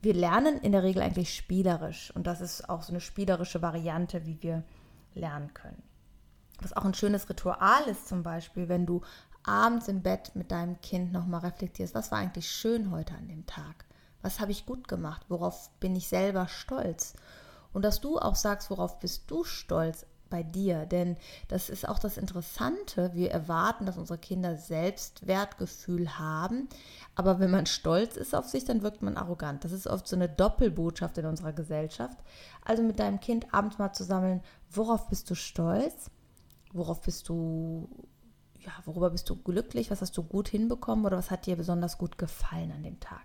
wir 0.00 0.14
lernen 0.14 0.60
in 0.62 0.72
der 0.72 0.82
Regel 0.82 1.02
eigentlich 1.02 1.34
spielerisch 1.34 2.10
und 2.16 2.26
das 2.26 2.40
ist 2.40 2.70
auch 2.70 2.80
so 2.80 2.92
eine 2.92 3.02
spielerische 3.02 3.60
Variante, 3.60 4.24
wie 4.24 4.42
wir 4.42 4.64
lernen 5.12 5.52
können. 5.52 5.82
Was 6.62 6.74
auch 6.74 6.86
ein 6.86 6.94
schönes 6.94 7.28
Ritual 7.28 7.82
ist 7.86 8.08
zum 8.08 8.22
Beispiel, 8.22 8.70
wenn 8.70 8.86
du 8.86 9.02
abends 9.42 9.88
im 9.88 10.02
Bett 10.02 10.32
mit 10.34 10.50
deinem 10.50 10.80
Kind 10.80 11.12
nochmal 11.12 11.40
reflektierst, 11.40 11.94
was 11.94 12.10
war 12.10 12.18
eigentlich 12.18 12.50
schön 12.50 12.90
heute 12.90 13.14
an 13.14 13.28
dem 13.28 13.46
Tag? 13.46 13.84
Was 14.22 14.40
habe 14.40 14.52
ich 14.52 14.66
gut 14.66 14.88
gemacht? 14.88 15.24
Worauf 15.28 15.70
bin 15.80 15.96
ich 15.96 16.08
selber 16.08 16.46
stolz? 16.48 17.14
Und 17.72 17.84
dass 17.84 18.00
du 18.00 18.18
auch 18.18 18.34
sagst, 18.34 18.70
worauf 18.70 18.98
bist 18.98 19.30
du 19.30 19.44
stolz 19.44 20.04
bei 20.28 20.42
dir? 20.42 20.86
Denn 20.86 21.16
das 21.48 21.70
ist 21.70 21.88
auch 21.88 21.98
das 21.98 22.18
Interessante. 22.18 23.14
Wir 23.14 23.30
erwarten, 23.30 23.86
dass 23.86 23.96
unsere 23.96 24.18
Kinder 24.18 24.56
Selbstwertgefühl 24.56 26.18
haben. 26.18 26.68
Aber 27.14 27.40
wenn 27.40 27.50
man 27.50 27.66
stolz 27.66 28.16
ist 28.16 28.34
auf 28.34 28.48
sich, 28.48 28.64
dann 28.64 28.82
wirkt 28.82 29.02
man 29.02 29.16
arrogant. 29.16 29.64
Das 29.64 29.72
ist 29.72 29.86
oft 29.86 30.06
so 30.06 30.16
eine 30.16 30.28
Doppelbotschaft 30.28 31.16
in 31.18 31.26
unserer 31.26 31.52
Gesellschaft. 31.52 32.18
Also 32.64 32.82
mit 32.82 32.98
deinem 32.98 33.20
Kind 33.20 33.54
abends 33.54 33.78
mal 33.78 33.92
zu 33.92 34.04
sammeln, 34.04 34.42
worauf 34.70 35.08
bist 35.08 35.30
du 35.30 35.34
stolz? 35.34 36.10
Worauf 36.72 37.00
bist 37.00 37.28
du 37.28 37.88
ja, 38.60 38.72
worüber 38.84 39.10
bist 39.10 39.28
du 39.30 39.36
glücklich? 39.36 39.90
Was 39.90 40.02
hast 40.02 40.16
du 40.16 40.22
gut 40.22 40.48
hinbekommen 40.48 41.04
oder 41.06 41.18
was 41.18 41.30
hat 41.30 41.46
dir 41.46 41.56
besonders 41.56 41.98
gut 41.98 42.18
gefallen 42.18 42.72
an 42.72 42.82
dem 42.82 43.00
Tag? 43.00 43.24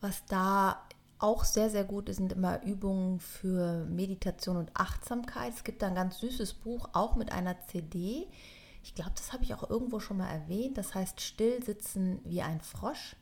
Was 0.00 0.24
da 0.26 0.82
auch 1.20 1.44
sehr, 1.44 1.68
sehr 1.68 1.84
gut 1.84 2.12
sind 2.14 2.32
immer 2.32 2.62
Übungen 2.62 3.20
für 3.20 3.84
Meditation 3.84 4.56
und 4.56 4.70
Achtsamkeit. 4.74 5.52
Es 5.54 5.64
gibt 5.64 5.82
da 5.82 5.88
ein 5.88 5.94
ganz 5.94 6.18
süßes 6.18 6.54
Buch, 6.54 6.88
auch 6.92 7.14
mit 7.14 7.30
einer 7.30 7.60
CD. 7.66 8.26
Ich 8.82 8.94
glaube, 8.94 9.12
das 9.14 9.32
habe 9.32 9.44
ich 9.44 9.52
auch 9.52 9.68
irgendwo 9.68 10.00
schon 10.00 10.16
mal 10.16 10.30
erwähnt. 10.30 10.78
Das 10.78 10.94
heißt 10.94 11.20
Still 11.20 11.62
sitzen 11.62 12.20
wie 12.24 12.40
ein 12.40 12.62
Frosch. 12.62 13.16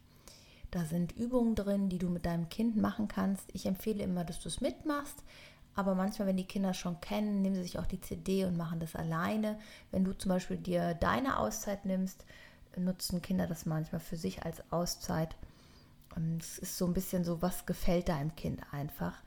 Da 0.70 0.84
sind 0.84 1.12
Übungen 1.16 1.54
drin, 1.54 1.88
die 1.88 1.98
du 1.98 2.08
mit 2.08 2.24
deinem 2.24 2.48
Kind 2.48 2.76
machen 2.76 3.08
kannst. 3.08 3.48
Ich 3.52 3.66
empfehle 3.66 4.04
immer, 4.04 4.24
dass 4.24 4.38
du 4.38 4.48
es 4.48 4.60
mitmachst. 4.60 5.24
Aber 5.78 5.94
manchmal, 5.94 6.26
wenn 6.26 6.36
die 6.36 6.44
Kinder 6.44 6.74
schon 6.74 7.00
kennen, 7.00 7.40
nehmen 7.40 7.54
sie 7.54 7.62
sich 7.62 7.78
auch 7.78 7.86
die 7.86 8.00
CD 8.00 8.44
und 8.44 8.56
machen 8.56 8.80
das 8.80 8.96
alleine. 8.96 9.56
Wenn 9.92 10.02
du 10.02 10.12
zum 10.12 10.30
Beispiel 10.30 10.56
dir 10.56 10.94
deine 10.94 11.38
Auszeit 11.38 11.84
nimmst, 11.84 12.24
nutzen 12.76 13.22
Kinder 13.22 13.46
das 13.46 13.64
manchmal 13.64 14.00
für 14.00 14.16
sich 14.16 14.44
als 14.44 14.60
Auszeit. 14.72 15.36
Und 16.16 16.42
es 16.42 16.58
ist 16.58 16.78
so 16.78 16.84
ein 16.84 16.94
bisschen 16.94 17.22
so, 17.22 17.42
was 17.42 17.64
gefällt 17.64 18.08
deinem 18.08 18.34
Kind 18.34 18.60
einfach 18.72 19.22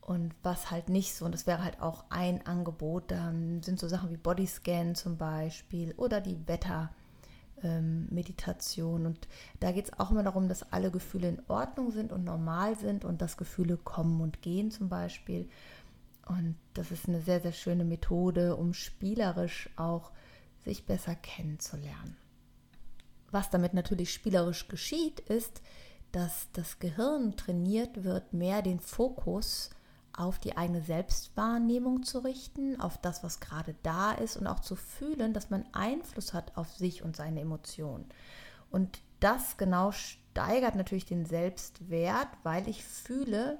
und 0.00 0.32
was 0.44 0.70
halt 0.70 0.90
nicht 0.90 1.12
so. 1.12 1.24
Und 1.24 1.32
das 1.32 1.48
wäre 1.48 1.64
halt 1.64 1.82
auch 1.82 2.04
ein 2.08 2.46
Angebot. 2.46 3.10
Da 3.10 3.32
sind 3.32 3.80
so 3.80 3.88
Sachen 3.88 4.10
wie 4.10 4.16
Bodyscan 4.16 4.94
zum 4.94 5.16
Beispiel 5.16 5.92
oder 5.96 6.20
die 6.20 6.38
Wettermeditation. 6.46 7.03
Ähm, 7.64 8.08
und 8.10 9.28
da 9.60 9.72
geht 9.72 9.86
es 9.86 9.98
auch 9.98 10.10
immer 10.10 10.22
darum, 10.22 10.48
dass 10.48 10.72
alle 10.72 10.90
Gefühle 10.90 11.28
in 11.28 11.42
Ordnung 11.48 11.90
sind 11.90 12.12
und 12.12 12.24
normal 12.24 12.76
sind 12.76 13.04
und 13.04 13.20
dass 13.22 13.36
Gefühle 13.36 13.76
kommen 13.76 14.20
und 14.20 14.42
gehen 14.42 14.70
zum 14.70 14.88
Beispiel. 14.88 15.48
Und 16.26 16.56
das 16.74 16.90
ist 16.90 17.08
eine 17.08 17.20
sehr, 17.20 17.40
sehr 17.40 17.52
schöne 17.52 17.84
Methode, 17.84 18.56
um 18.56 18.72
spielerisch 18.72 19.68
auch 19.76 20.12
sich 20.64 20.86
besser 20.86 21.14
kennenzulernen. 21.14 22.16
Was 23.30 23.50
damit 23.50 23.74
natürlich 23.74 24.12
spielerisch 24.12 24.68
geschieht, 24.68 25.20
ist, 25.20 25.60
dass 26.12 26.48
das 26.52 26.78
Gehirn 26.78 27.36
trainiert 27.36 28.04
wird, 28.04 28.32
mehr 28.32 28.62
den 28.62 28.78
Fokus 28.78 29.70
auf 30.16 30.38
die 30.38 30.56
eigene 30.56 30.82
Selbstwahrnehmung 30.82 32.02
zu 32.02 32.20
richten, 32.20 32.80
auf 32.80 32.98
das, 32.98 33.22
was 33.24 33.40
gerade 33.40 33.74
da 33.82 34.12
ist 34.12 34.36
und 34.36 34.46
auch 34.46 34.60
zu 34.60 34.76
fühlen, 34.76 35.32
dass 35.32 35.50
man 35.50 35.64
Einfluss 35.72 36.32
hat 36.32 36.56
auf 36.56 36.72
sich 36.72 37.02
und 37.02 37.16
seine 37.16 37.40
Emotionen. 37.40 38.06
Und 38.70 39.00
das 39.20 39.56
genau 39.56 39.92
steigert 39.92 40.76
natürlich 40.76 41.06
den 41.06 41.26
Selbstwert, 41.26 42.28
weil 42.42 42.68
ich 42.68 42.84
fühle, 42.84 43.58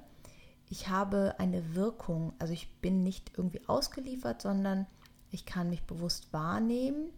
ich 0.69 0.89
habe 0.89 1.35
eine 1.37 1.75
Wirkung. 1.75 2.33
Also 2.39 2.53
ich 2.53 2.69
bin 2.81 3.03
nicht 3.03 3.31
irgendwie 3.37 3.61
ausgeliefert, 3.67 4.41
sondern 4.41 4.87
ich 5.31 5.45
kann 5.45 5.69
mich 5.69 5.83
bewusst 5.83 6.31
wahrnehmen 6.31 7.09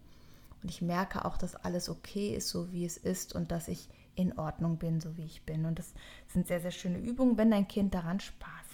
und 0.62 0.70
ich 0.70 0.82
merke 0.82 1.24
auch, 1.24 1.36
dass 1.36 1.54
alles 1.54 1.88
okay 1.88 2.34
ist, 2.34 2.48
so 2.48 2.72
wie 2.72 2.84
es 2.84 2.96
ist 2.96 3.34
und 3.34 3.50
dass 3.50 3.68
ich 3.68 3.88
in 4.14 4.36
Ordnung 4.36 4.78
bin, 4.78 5.00
so 5.00 5.16
wie 5.16 5.24
ich 5.24 5.42
bin. 5.42 5.64
Und 5.64 5.78
das 5.78 5.94
sind 6.26 6.48
sehr, 6.48 6.60
sehr 6.60 6.72
schöne 6.72 6.98
Übungen, 6.98 7.38
wenn 7.38 7.50
dein 7.50 7.68
Kind 7.68 7.94
daran 7.94 8.18
Spaß. 8.18 8.67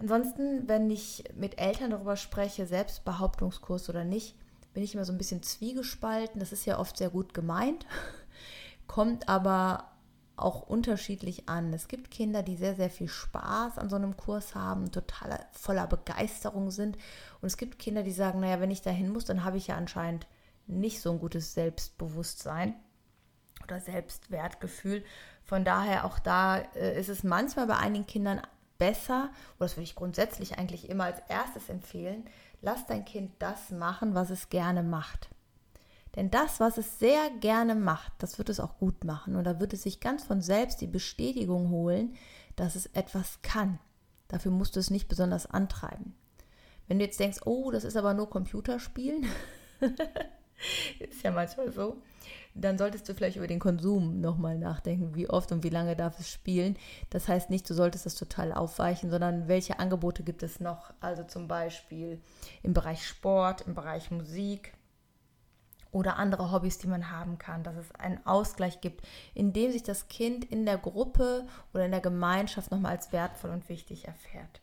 Ansonsten, 0.00 0.68
wenn 0.68 0.90
ich 0.90 1.24
mit 1.34 1.58
Eltern 1.58 1.90
darüber 1.90 2.16
spreche, 2.16 2.66
Selbstbehauptungskurs 2.66 3.88
oder 3.88 4.04
nicht, 4.04 4.36
bin 4.72 4.84
ich 4.84 4.94
immer 4.94 5.04
so 5.04 5.12
ein 5.12 5.18
bisschen 5.18 5.42
zwiegespalten. 5.42 6.38
Das 6.38 6.52
ist 6.52 6.66
ja 6.66 6.78
oft 6.78 6.96
sehr 6.96 7.10
gut 7.10 7.34
gemeint, 7.34 7.86
kommt 8.86 9.28
aber 9.28 9.90
auch 10.36 10.62
unterschiedlich 10.62 11.48
an. 11.48 11.72
Es 11.74 11.88
gibt 11.88 12.12
Kinder, 12.12 12.44
die 12.44 12.56
sehr, 12.56 12.76
sehr 12.76 12.90
viel 12.90 13.08
Spaß 13.08 13.78
an 13.78 13.90
so 13.90 13.96
einem 13.96 14.16
Kurs 14.16 14.54
haben, 14.54 14.92
total 14.92 15.44
voller 15.50 15.88
Begeisterung 15.88 16.70
sind. 16.70 16.96
Und 17.40 17.46
es 17.46 17.56
gibt 17.56 17.80
Kinder, 17.80 18.04
die 18.04 18.12
sagen, 18.12 18.38
naja, 18.40 18.60
wenn 18.60 18.70
ich 18.70 18.82
dahin 18.82 19.10
muss, 19.10 19.24
dann 19.24 19.42
habe 19.42 19.56
ich 19.56 19.66
ja 19.66 19.76
anscheinend 19.76 20.28
nicht 20.68 21.00
so 21.00 21.10
ein 21.10 21.18
gutes 21.18 21.54
Selbstbewusstsein 21.54 22.76
oder 23.64 23.80
Selbstwertgefühl. 23.80 25.04
Von 25.42 25.64
daher 25.64 26.04
auch 26.04 26.20
da 26.20 26.58
äh, 26.58 26.98
ist 27.00 27.08
es 27.08 27.24
manchmal 27.24 27.66
bei 27.66 27.76
einigen 27.76 28.06
Kindern 28.06 28.40
besser, 28.78 29.30
oder 29.56 29.66
das 29.66 29.76
würde 29.76 29.84
ich 29.84 29.94
grundsätzlich 29.94 30.58
eigentlich 30.58 30.88
immer 30.88 31.04
als 31.04 31.20
erstes 31.28 31.68
empfehlen, 31.68 32.24
lass 32.62 32.86
dein 32.86 33.04
Kind 33.04 33.32
das 33.38 33.70
machen, 33.70 34.14
was 34.14 34.30
es 34.30 34.48
gerne 34.48 34.82
macht. 34.82 35.28
Denn 36.16 36.30
das, 36.30 36.58
was 36.58 36.78
es 36.78 36.98
sehr 36.98 37.30
gerne 37.40 37.74
macht, 37.74 38.12
das 38.18 38.38
wird 38.38 38.48
es 38.48 38.60
auch 38.60 38.78
gut 38.78 39.04
machen. 39.04 39.36
Und 39.36 39.44
da 39.44 39.60
wird 39.60 39.72
es 39.72 39.82
sich 39.82 40.00
ganz 40.00 40.24
von 40.24 40.40
selbst 40.40 40.80
die 40.80 40.86
Bestätigung 40.86 41.70
holen, 41.70 42.16
dass 42.56 42.76
es 42.76 42.86
etwas 42.86 43.40
kann. 43.42 43.78
Dafür 44.26 44.50
musst 44.50 44.74
du 44.74 44.80
es 44.80 44.90
nicht 44.90 45.08
besonders 45.08 45.46
antreiben. 45.46 46.14
Wenn 46.86 46.98
du 46.98 47.04
jetzt 47.04 47.20
denkst, 47.20 47.40
oh, 47.44 47.70
das 47.70 47.84
ist 47.84 47.96
aber 47.96 48.14
nur 48.14 48.30
Computerspielen, 48.30 49.26
ist 50.98 51.22
ja 51.22 51.30
manchmal 51.30 51.70
so, 51.70 52.02
dann 52.60 52.78
solltest 52.78 53.08
du 53.08 53.14
vielleicht 53.14 53.36
über 53.36 53.46
den 53.46 53.60
Konsum 53.60 54.20
nochmal 54.20 54.58
nachdenken, 54.58 55.14
wie 55.14 55.28
oft 55.30 55.52
und 55.52 55.62
wie 55.62 55.68
lange 55.68 55.96
darf 55.96 56.18
es 56.18 56.28
spielen. 56.28 56.76
Das 57.10 57.28
heißt 57.28 57.50
nicht, 57.50 57.68
du 57.68 57.74
solltest 57.74 58.06
das 58.06 58.14
total 58.14 58.52
aufweichen, 58.52 59.10
sondern 59.10 59.48
welche 59.48 59.78
Angebote 59.78 60.22
gibt 60.22 60.42
es 60.42 60.60
noch? 60.60 60.92
Also 61.00 61.22
zum 61.22 61.48
Beispiel 61.48 62.20
im 62.62 62.74
Bereich 62.74 63.06
Sport, 63.06 63.62
im 63.62 63.74
Bereich 63.74 64.10
Musik 64.10 64.72
oder 65.90 66.16
andere 66.16 66.52
Hobbys, 66.52 66.78
die 66.78 66.86
man 66.86 67.10
haben 67.10 67.38
kann, 67.38 67.62
dass 67.62 67.76
es 67.76 67.94
einen 67.94 68.24
Ausgleich 68.26 68.80
gibt, 68.80 69.06
in 69.34 69.52
dem 69.52 69.72
sich 69.72 69.82
das 69.82 70.08
Kind 70.08 70.44
in 70.44 70.66
der 70.66 70.78
Gruppe 70.78 71.46
oder 71.72 71.84
in 71.84 71.92
der 71.92 72.00
Gemeinschaft 72.00 72.70
nochmal 72.70 72.92
als 72.92 73.12
wertvoll 73.12 73.50
und 73.50 73.68
wichtig 73.68 74.06
erfährt. 74.06 74.60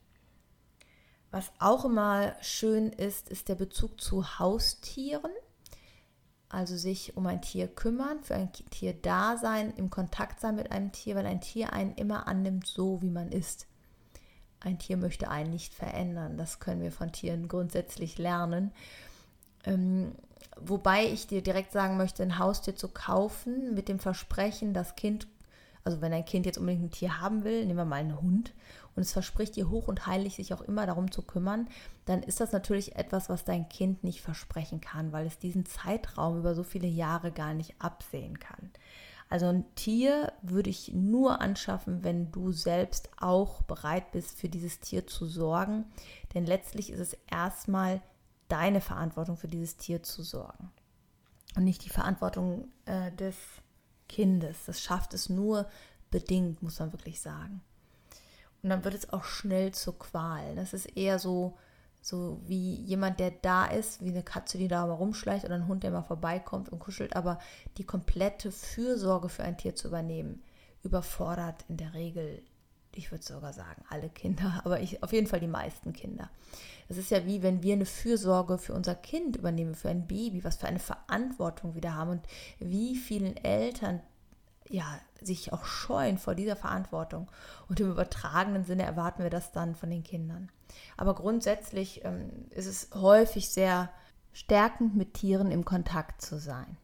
Was 1.32 1.52
auch 1.60 1.86
immer 1.86 2.36
schön 2.42 2.92
ist, 2.92 3.30
ist 3.30 3.50
der 3.50 3.56
Bezug 3.56 4.00
zu 4.00 4.40
Haustieren 4.40 5.32
also 6.55 6.77
sich 6.77 7.17
um 7.17 7.27
ein 7.27 7.41
Tier 7.41 7.67
kümmern, 7.67 8.24
für 8.24 8.35
ein 8.35 8.50
Tier 8.53 8.93
da 8.93 9.35
sein, 9.35 9.74
im 9.75 9.89
Kontakt 9.89 10.39
sein 10.39 10.55
mit 10.55 10.71
einem 10.71 10.93
Tier, 10.93 11.15
weil 11.15 11.25
ein 11.25 11.41
Tier 11.41 11.74
einen 11.74 11.93
immer 11.95 12.29
annimmt, 12.29 12.65
so 12.65 13.01
wie 13.01 13.09
man 13.09 13.29
ist. 13.29 13.67
Ein 14.62 14.79
Tier 14.79 14.95
möchte 14.95 15.29
einen 15.29 15.50
nicht 15.50 15.74
verändern. 15.74 16.38
Das 16.38 16.62
können 16.62 16.81
wir 16.81 16.93
von 16.93 17.12
Tieren 17.12 17.50
grundsätzlich 17.50 18.17
lernen. 18.17 18.71
Ähm, 19.65 20.13
wobei 20.55 21.05
ich 21.05 21.27
dir 21.27 21.43
direkt 21.43 21.74
sagen 21.74 21.97
möchte, 21.97 22.24
ein 22.24 22.39
Haustier 22.39 22.77
zu 22.77 22.88
kaufen 22.88 23.74
mit 23.74 23.89
dem 23.89 24.00
Versprechen, 24.00 24.74
das 24.74 24.95
Kind, 24.95 25.27
also 25.83 26.00
wenn 26.00 26.13
ein 26.13 26.24
Kind 26.24 26.45
jetzt 26.45 26.57
unbedingt 26.57 26.85
ein 26.85 26.91
Tier 26.91 27.19
haben 27.19 27.43
will, 27.43 27.65
nehmen 27.65 27.79
wir 27.79 27.85
mal 27.85 27.97
einen 27.97 28.21
Hund 28.21 28.53
und 28.96 29.02
es 29.02 29.14
verspricht 29.14 29.56
dir 29.56 29.70
hoch 29.70 29.88
und 29.88 30.08
heilig, 30.08 30.36
sich 30.36 30.54
auch 30.54 30.62
immer 30.62 30.86
darum 30.86 31.12
zu 31.12 31.22
kümmern, 31.22 31.68
dann 32.06 32.24
ist 32.24 32.40
das 32.40 32.52
natürlich 32.52 32.96
etwas, 32.96 33.30
was 33.30 33.44
dein 33.44 33.68
Kind 33.68 34.04
nicht 34.04 34.22
versprechen 34.22 34.80
kann, 34.82 35.12
weil 35.12 35.25
es 35.25 35.38
diesen 35.38 35.66
Zeitraum 35.66 36.40
über 36.40 36.56
so 36.56 36.64
viele 36.64 36.88
Jahre 36.88 37.32
gar 37.32 37.54
nicht 37.54 37.75
absehen 37.80 38.40
kann. 38.40 38.72
Also 39.30 39.48
ein 39.48 39.66
Tier 39.75 40.32
würde 40.42 40.70
ich 40.70 40.94
nur 40.94 41.42
anschaffen, 41.42 42.04
wenn 42.04 42.32
du 42.32 42.52
selbst 42.52 43.10
auch 43.20 43.64
bereit 43.64 44.12
bist, 44.12 44.38
für 44.38 44.50
dieses 44.50 44.80
Tier 44.80 45.08
zu 45.08 45.25
sorgen. 45.25 45.86
Denn 46.34 46.46
letztlich 46.46 46.92
ist 46.92 47.00
es 47.00 47.18
erstmal 47.30 48.02
deine 48.48 48.82
Verantwortung, 48.82 49.36
für 49.36 49.48
dieses 49.48 49.78
Tier 49.78 50.04
zu 50.04 50.22
sorgen. 50.22 50.72
Und 51.56 51.64
nicht 51.64 51.84
die 51.86 51.90
Verantwortung 51.90 52.68
äh, 52.86 53.12
des 53.14 53.36
Kindes. 54.08 54.66
Das 54.66 54.82
schafft 54.82 55.14
es 55.16 55.28
nur 55.28 55.68
bedingt, 56.12 56.62
muss 56.62 56.80
man 56.80 56.94
wirklich 56.94 57.20
sagen. 57.20 57.62
Und 58.65 58.72
dann 58.72 58.84
wird 58.84 58.95
es 58.95 59.13
auch 59.13 59.25
schnell 59.25 59.75
zur 59.75 60.00
Qual. 60.00 60.55
Das 60.55 60.74
ist 60.74 60.88
eher 60.98 61.19
so, 61.19 61.55
so 62.01 62.41
wie 62.48 62.74
jemand, 62.74 63.19
der 63.19 63.29
da 63.29 63.67
ist, 63.67 64.03
wie 64.03 64.10
eine 64.10 64.24
Katze, 64.24 64.57
die 64.57 64.67
da 64.67 64.88
mal 64.88 64.93
rumschleicht 64.93 65.45
oder 65.45 65.53
ein 65.53 65.67
Hund, 65.67 65.84
der 65.84 65.91
mal 65.91 66.01
vorbeikommt 66.01 66.69
und 66.69 66.79
kuschelt. 66.79 67.15
Aber 67.15 67.38
die 67.77 67.84
komplette 67.84 68.51
Fürsorge 68.51 69.29
für 69.29 69.43
ein 69.43 69.60
Tier 69.60 69.75
zu 69.75 69.89
übernehmen, 69.89 70.41
überfordert 70.81 71.63
in 71.69 71.77
der 71.77 71.93
Regel, 71.93 72.41
ich 72.95 73.12
würde 73.12 73.24
sogar 73.24 73.53
sagen, 73.53 73.84
alle 73.88 74.10
Kinder, 74.10 74.62
aber 74.65 74.79
ich, 74.79 75.03
auf 75.03 75.13
jeden 75.13 75.27
Fall 75.27 75.41
die 75.41 75.45
meisten 75.45 75.93
Kinder. 75.93 76.31
Es 76.89 76.98
ist 76.98 77.12
ja 77.12 77.24
wie, 77.27 77.43
wenn 77.43 77.62
wir 77.62 77.74
eine 77.74 77.86
Fürsorge 77.86 78.57
für 78.57 78.74
unser 78.74 78.95
Kind 78.95 79.36
übernehmen, 79.36 79.75
für 79.75 79.89
ein 79.89 80.07
Baby, 80.07 80.43
was 80.43 80.57
für 80.57 80.65
eine 80.65 80.79
Verantwortung 80.79 81.75
wir 81.75 81.81
da 81.81 81.93
haben 81.93 82.10
und 82.10 82.22
wie 82.57 82.95
vielen 82.95 83.38
Eltern 83.38 84.01
ja, 84.69 85.00
sich 85.22 85.53
auch 85.53 85.65
scheuen 85.65 86.17
vor 86.17 86.36
dieser 86.36 86.55
Verantwortung. 86.55 87.29
Und 87.67 87.79
im 87.79 87.91
übertragenen 87.91 88.63
Sinne 88.63 88.84
erwarten 88.84 89.24
wir 89.24 89.29
das 89.29 89.51
dann 89.51 89.75
von 89.75 89.89
den 89.89 90.03
Kindern. 90.03 90.51
Aber 90.98 91.15
grundsätzlich 91.15 92.03
ähm, 92.03 92.29
ist 92.50 92.67
es 92.67 92.89
häufig 92.93 93.50
sehr 93.50 93.89
stärkend, 94.34 94.95
mit 94.95 95.13
Tieren 95.13 95.51
im 95.51 95.65
Kontakt 95.65 96.22
zu 96.22 96.39
sein. 96.39 96.77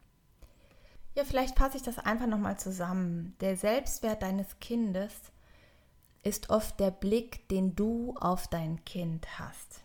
Ja, 1.16 1.26
vielleicht 1.26 1.58
fasse 1.58 1.78
ich 1.78 1.84
das 1.84 2.00
einfach 2.00 2.28
nochmal 2.28 2.58
zusammen. 2.58 3.36
Der 3.42 3.58
Selbstwert 3.58 4.22
deines 4.22 4.60
Kindes 4.60 5.14
ist 6.24 6.50
oft 6.50 6.80
der 6.80 6.92
Blick, 6.92 7.50
den 7.50 7.76
du 7.76 8.16
auf 8.20 8.48
dein 8.48 8.84
Kind 8.86 9.40
hast. 9.40 9.82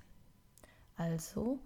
Also 0.97 1.59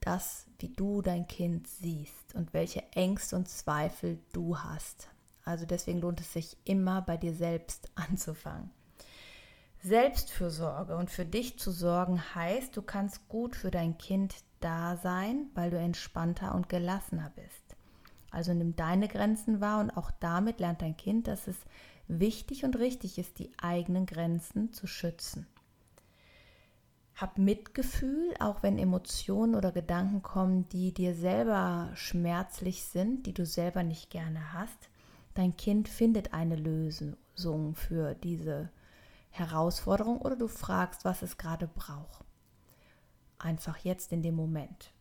das, 0.00 0.46
wie 0.58 0.68
du 0.68 1.02
dein 1.02 1.26
Kind 1.26 1.66
siehst 1.66 2.34
und 2.34 2.52
welche 2.52 2.82
Ängste 2.92 3.36
und 3.36 3.48
Zweifel 3.48 4.18
du 4.32 4.58
hast. 4.58 5.08
Also 5.44 5.66
deswegen 5.66 6.00
lohnt 6.00 6.20
es 6.20 6.32
sich 6.32 6.56
immer 6.64 7.02
bei 7.02 7.16
dir 7.16 7.34
selbst 7.34 7.90
anzufangen. 7.94 8.70
Selbstfürsorge 9.82 10.96
und 10.96 11.10
für 11.10 11.24
dich 11.24 11.58
zu 11.58 11.72
sorgen 11.72 12.22
heißt, 12.34 12.76
du 12.76 12.82
kannst 12.82 13.28
gut 13.28 13.56
für 13.56 13.72
dein 13.72 13.98
Kind 13.98 14.36
da 14.60 14.96
sein, 14.96 15.50
weil 15.54 15.70
du 15.70 15.78
entspannter 15.78 16.54
und 16.54 16.68
gelassener 16.68 17.32
bist. 17.34 17.76
Also 18.30 18.54
nimm 18.54 18.76
deine 18.76 19.08
Grenzen 19.08 19.60
wahr 19.60 19.80
und 19.80 19.90
auch 19.90 20.12
damit 20.20 20.60
lernt 20.60 20.82
dein 20.82 20.96
Kind, 20.96 21.26
dass 21.26 21.48
es 21.48 21.56
wichtig 22.06 22.64
und 22.64 22.78
richtig 22.78 23.18
ist, 23.18 23.38
die 23.38 23.50
eigenen 23.60 24.06
Grenzen 24.06 24.72
zu 24.72 24.86
schützen. 24.86 25.46
Hab 27.14 27.38
Mitgefühl, 27.38 28.34
auch 28.40 28.62
wenn 28.62 28.78
Emotionen 28.78 29.54
oder 29.54 29.70
Gedanken 29.70 30.22
kommen, 30.22 30.68
die 30.70 30.94
dir 30.94 31.14
selber 31.14 31.90
schmerzlich 31.94 32.84
sind, 32.84 33.26
die 33.26 33.34
du 33.34 33.44
selber 33.44 33.82
nicht 33.82 34.10
gerne 34.10 34.54
hast. 34.54 34.88
Dein 35.34 35.56
Kind 35.56 35.88
findet 35.88 36.34
eine 36.34 36.56
Lösung 36.56 37.74
für 37.74 38.14
diese 38.14 38.70
Herausforderung 39.30 40.20
oder 40.20 40.36
du 40.36 40.46
fragst, 40.46 41.04
was 41.04 41.22
es 41.22 41.38
gerade 41.38 41.66
braucht. 41.66 42.24
Einfach 43.38 43.78
jetzt 43.78 44.12
in 44.12 44.22
dem 44.22 44.34
Moment. 44.34 44.92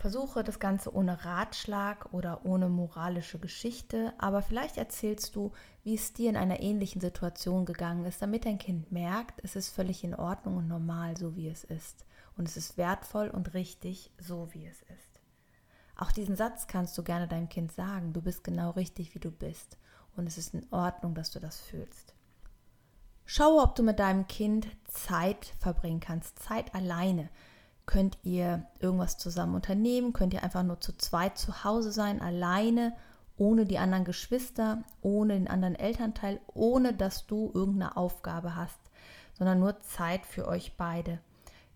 Versuche 0.00 0.42
das 0.42 0.58
Ganze 0.58 0.94
ohne 0.94 1.26
Ratschlag 1.26 2.12
oder 2.14 2.46
ohne 2.46 2.70
moralische 2.70 3.38
Geschichte, 3.38 4.14
aber 4.16 4.40
vielleicht 4.40 4.78
erzählst 4.78 5.36
du, 5.36 5.52
wie 5.82 5.94
es 5.94 6.14
dir 6.14 6.30
in 6.30 6.38
einer 6.38 6.60
ähnlichen 6.60 7.02
Situation 7.02 7.66
gegangen 7.66 8.06
ist, 8.06 8.22
damit 8.22 8.46
dein 8.46 8.58
Kind 8.58 8.90
merkt, 8.92 9.44
es 9.44 9.56
ist 9.56 9.68
völlig 9.68 10.02
in 10.02 10.14
Ordnung 10.14 10.56
und 10.56 10.68
normal, 10.68 11.18
so 11.18 11.36
wie 11.36 11.48
es 11.48 11.64
ist. 11.64 12.06
Und 12.38 12.48
es 12.48 12.56
ist 12.56 12.78
wertvoll 12.78 13.28
und 13.28 13.52
richtig, 13.52 14.10
so 14.18 14.48
wie 14.52 14.66
es 14.66 14.80
ist. 14.82 15.09
Auch 16.00 16.12
diesen 16.12 16.34
Satz 16.34 16.66
kannst 16.66 16.96
du 16.96 17.02
gerne 17.02 17.28
deinem 17.28 17.50
Kind 17.50 17.72
sagen, 17.72 18.14
du 18.14 18.22
bist 18.22 18.42
genau 18.42 18.70
richtig, 18.70 19.14
wie 19.14 19.18
du 19.18 19.30
bist. 19.30 19.76
Und 20.16 20.26
es 20.26 20.38
ist 20.38 20.54
in 20.54 20.66
Ordnung, 20.70 21.14
dass 21.14 21.30
du 21.30 21.40
das 21.40 21.60
fühlst. 21.60 22.14
Schau, 23.26 23.62
ob 23.62 23.74
du 23.74 23.82
mit 23.82 23.98
deinem 23.98 24.26
Kind 24.26 24.66
Zeit 24.88 25.52
verbringen 25.58 26.00
kannst, 26.00 26.38
Zeit 26.38 26.74
alleine 26.74 27.28
könnt 27.84 28.16
ihr 28.22 28.66
irgendwas 28.78 29.18
zusammen 29.18 29.54
unternehmen, 29.54 30.14
könnt 30.14 30.32
ihr 30.32 30.42
einfach 30.42 30.62
nur 30.62 30.80
zu 30.80 30.96
zweit 30.96 31.36
zu 31.36 31.64
Hause 31.64 31.92
sein, 31.92 32.22
alleine, 32.22 32.96
ohne 33.36 33.66
die 33.66 33.78
anderen 33.78 34.04
Geschwister, 34.06 34.82
ohne 35.02 35.34
den 35.34 35.48
anderen 35.48 35.74
Elternteil, 35.74 36.40
ohne 36.54 36.94
dass 36.94 37.26
du 37.26 37.50
irgendeine 37.52 37.98
Aufgabe 37.98 38.56
hast, 38.56 38.80
sondern 39.34 39.60
nur 39.60 39.80
Zeit 39.80 40.24
für 40.24 40.48
euch 40.48 40.78
beide. 40.78 41.18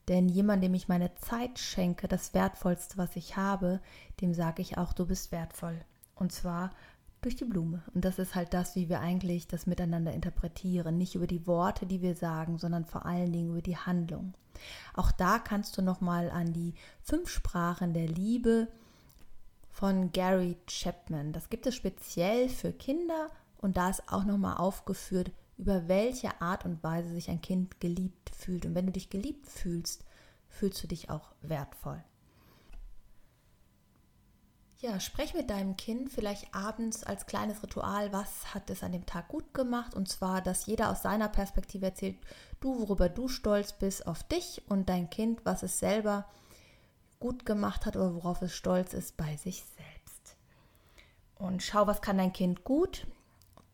Denn 0.09 0.29
jemand, 0.29 0.63
dem 0.63 0.75
ich 0.75 0.89
meine 0.89 1.15
Zeit 1.15 1.59
schenke, 1.59 2.09
das 2.09 2.35
Wertvollste, 2.35 2.99
was 2.99 3.17
ich 3.17 3.37
habe, 3.37 3.81
dem 4.21 4.35
sage 4.35 4.61
ich 4.61 4.77
auch, 4.77 4.93
du 4.93 5.07
bist 5.07 5.33
wertvoll. 5.33 5.81
Und 6.15 6.33
zwar 6.33 6.71
durch 7.23 7.37
die 7.37 7.47
Blume. 7.47 7.83
Und 7.95 8.05
das 8.05 8.19
ist 8.19 8.35
halt 8.35 8.53
das, 8.53 8.77
wie 8.77 8.89
wir 8.89 9.01
eigentlich 9.01 9.49
das 9.49 9.67
miteinander 9.67 10.13
interpretieren. 10.13 10.99
Nicht 10.99 11.15
über 11.15 11.27
die 11.27 11.47
Worte, 11.47 11.87
die 11.87 12.03
wir 12.03 12.15
sagen, 12.15 12.59
sondern 12.59 12.85
vor 12.85 13.07
allen 13.07 13.33
Dingen 13.33 13.51
über 13.51 13.63
die 13.63 13.79
Handlung. 13.79 14.35
Auch 14.95 15.11
da 15.11 15.39
kannst 15.39 15.77
du 15.79 15.83
nochmal 15.83 16.31
an 16.31 16.53
die 16.53 16.75
fünf 17.03 17.31
Sprachen 17.31 17.95
der 17.95 18.07
Liebe 18.07 18.69
von 19.71 20.13
Gary 20.13 20.57
Chapman. 20.67 21.33
Das 21.33 21.49
gibt 21.49 21.67
es 21.67 21.75
speziell 21.75 22.49
für 22.49 22.73
Kinder 22.73 23.31
und 23.59 23.77
da 23.77 23.91
ist 23.91 24.13
auch 24.13 24.25
nochmal 24.25 24.59
aufgeführt, 24.59 25.33
über 25.57 25.89
welche 25.89 26.41
Art 26.41 26.65
und 26.65 26.83
Weise 26.83 27.11
sich 27.11 27.31
ein 27.31 27.41
Kind 27.41 27.81
geliebt 27.81 28.31
fühlt. 28.35 28.67
Und 28.67 28.75
wenn 28.75 28.87
du 28.87 28.93
dich 28.93 29.11
geliebt 29.11 29.47
fühlst, 29.47 30.05
fühlst 30.49 30.83
du 30.83 30.87
dich 30.87 31.11
auch 31.11 31.33
wertvoll. 31.43 32.03
Ja, 34.81 35.01
sprech 35.01 35.33
mit 35.33 35.49
deinem 35.49 35.77
Kind 35.79 36.11
vielleicht 36.11 36.55
abends 36.55 37.05
als 37.05 37.25
kleines 37.25 37.63
Ritual, 37.63 38.13
was 38.13 38.53
hat 38.53 38.69
es 38.69 38.83
an 38.83 38.93
dem 38.93 39.07
Tag 39.07 39.29
gut 39.29 39.55
gemacht. 39.55 39.95
Und 39.95 40.09
zwar, 40.09 40.43
dass 40.43 40.67
jeder 40.67 40.91
aus 40.91 41.03
seiner 41.03 41.29
Perspektive 41.29 41.87
erzählt, 41.87 42.19
du, 42.61 42.81
worüber 42.81 43.09
du 43.09 43.29
stolz 43.29 43.73
bist 43.73 44.07
auf 44.07 44.25
dich 44.25 44.63
und 44.69 44.91
dein 44.91 45.09
Kind, 45.09 45.41
was 45.47 45.63
es 45.63 45.79
selber 45.79 46.27
gut 47.19 47.47
gemacht 47.47 47.87
hat 47.87 47.97
oder 47.97 48.15
worauf 48.15 48.43
es 48.43 48.55
stolz 48.55 48.93
ist 48.93 49.17
bei 49.17 49.37
sich 49.39 49.65
selbst. 49.65 50.37
Und 51.37 51.63
schau, 51.63 51.87
was 51.87 52.03
kann 52.03 52.19
dein 52.19 52.35
Kind 52.35 52.65
gut, 52.65 53.07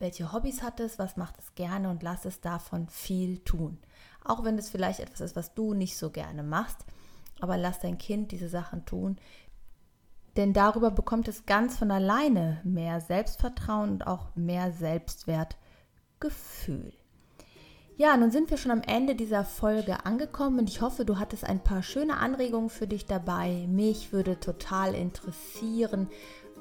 welche 0.00 0.33
Hobbys 0.33 0.62
hat 0.62 0.80
es, 0.80 0.99
was 0.99 1.16
macht 1.16 1.38
es 1.38 1.54
gerne 1.54 1.90
und 1.90 2.02
lass 2.02 2.25
es 2.25 2.40
davon 2.40 2.88
viel 2.88 3.38
tun. 3.38 3.78
Auch 4.25 4.42
wenn 4.42 4.59
es 4.59 4.69
vielleicht 4.69 4.99
etwas 4.99 5.21
ist, 5.21 5.37
was 5.37 5.54
du 5.54 5.75
nicht 5.75 5.97
so 5.97 6.11
gerne 6.11 6.42
machst, 6.42 6.85
aber 7.40 7.57
lass 7.57 7.78
dein 7.78 7.99
Kind 7.99 8.33
diese 8.33 8.49
Sachen 8.49 8.85
tun, 8.85 9.16
denn 10.37 10.52
darüber 10.52 10.90
bekommt 10.90 11.28
es 11.28 11.47
ganz 11.47 11.78
von 11.78 11.90
alleine 11.90 12.61
mehr 12.64 13.00
Selbstvertrauen 13.00 13.90
und 13.90 14.07
auch 14.07 14.35
mehr 14.35 14.73
Selbstwertgefühl. 14.73 16.93
Ja, 17.97 18.17
nun 18.17 18.30
sind 18.30 18.49
wir 18.49 18.56
schon 18.56 18.71
am 18.71 18.80
Ende 18.80 19.15
dieser 19.15 19.45
Folge 19.45 20.06
angekommen 20.06 20.60
und 20.60 20.71
ich 20.71 20.80
hoffe, 20.80 21.04
du 21.04 21.19
hattest 21.19 21.45
ein 21.45 21.63
paar 21.63 21.82
schöne 21.82 22.17
Anregungen 22.17 22.71
für 22.71 22.86
dich 22.86 23.04
dabei. 23.04 23.67
Mich 23.69 24.15
würde 24.15 24.41
total 24.41 24.95
interessieren, 24.95 26.08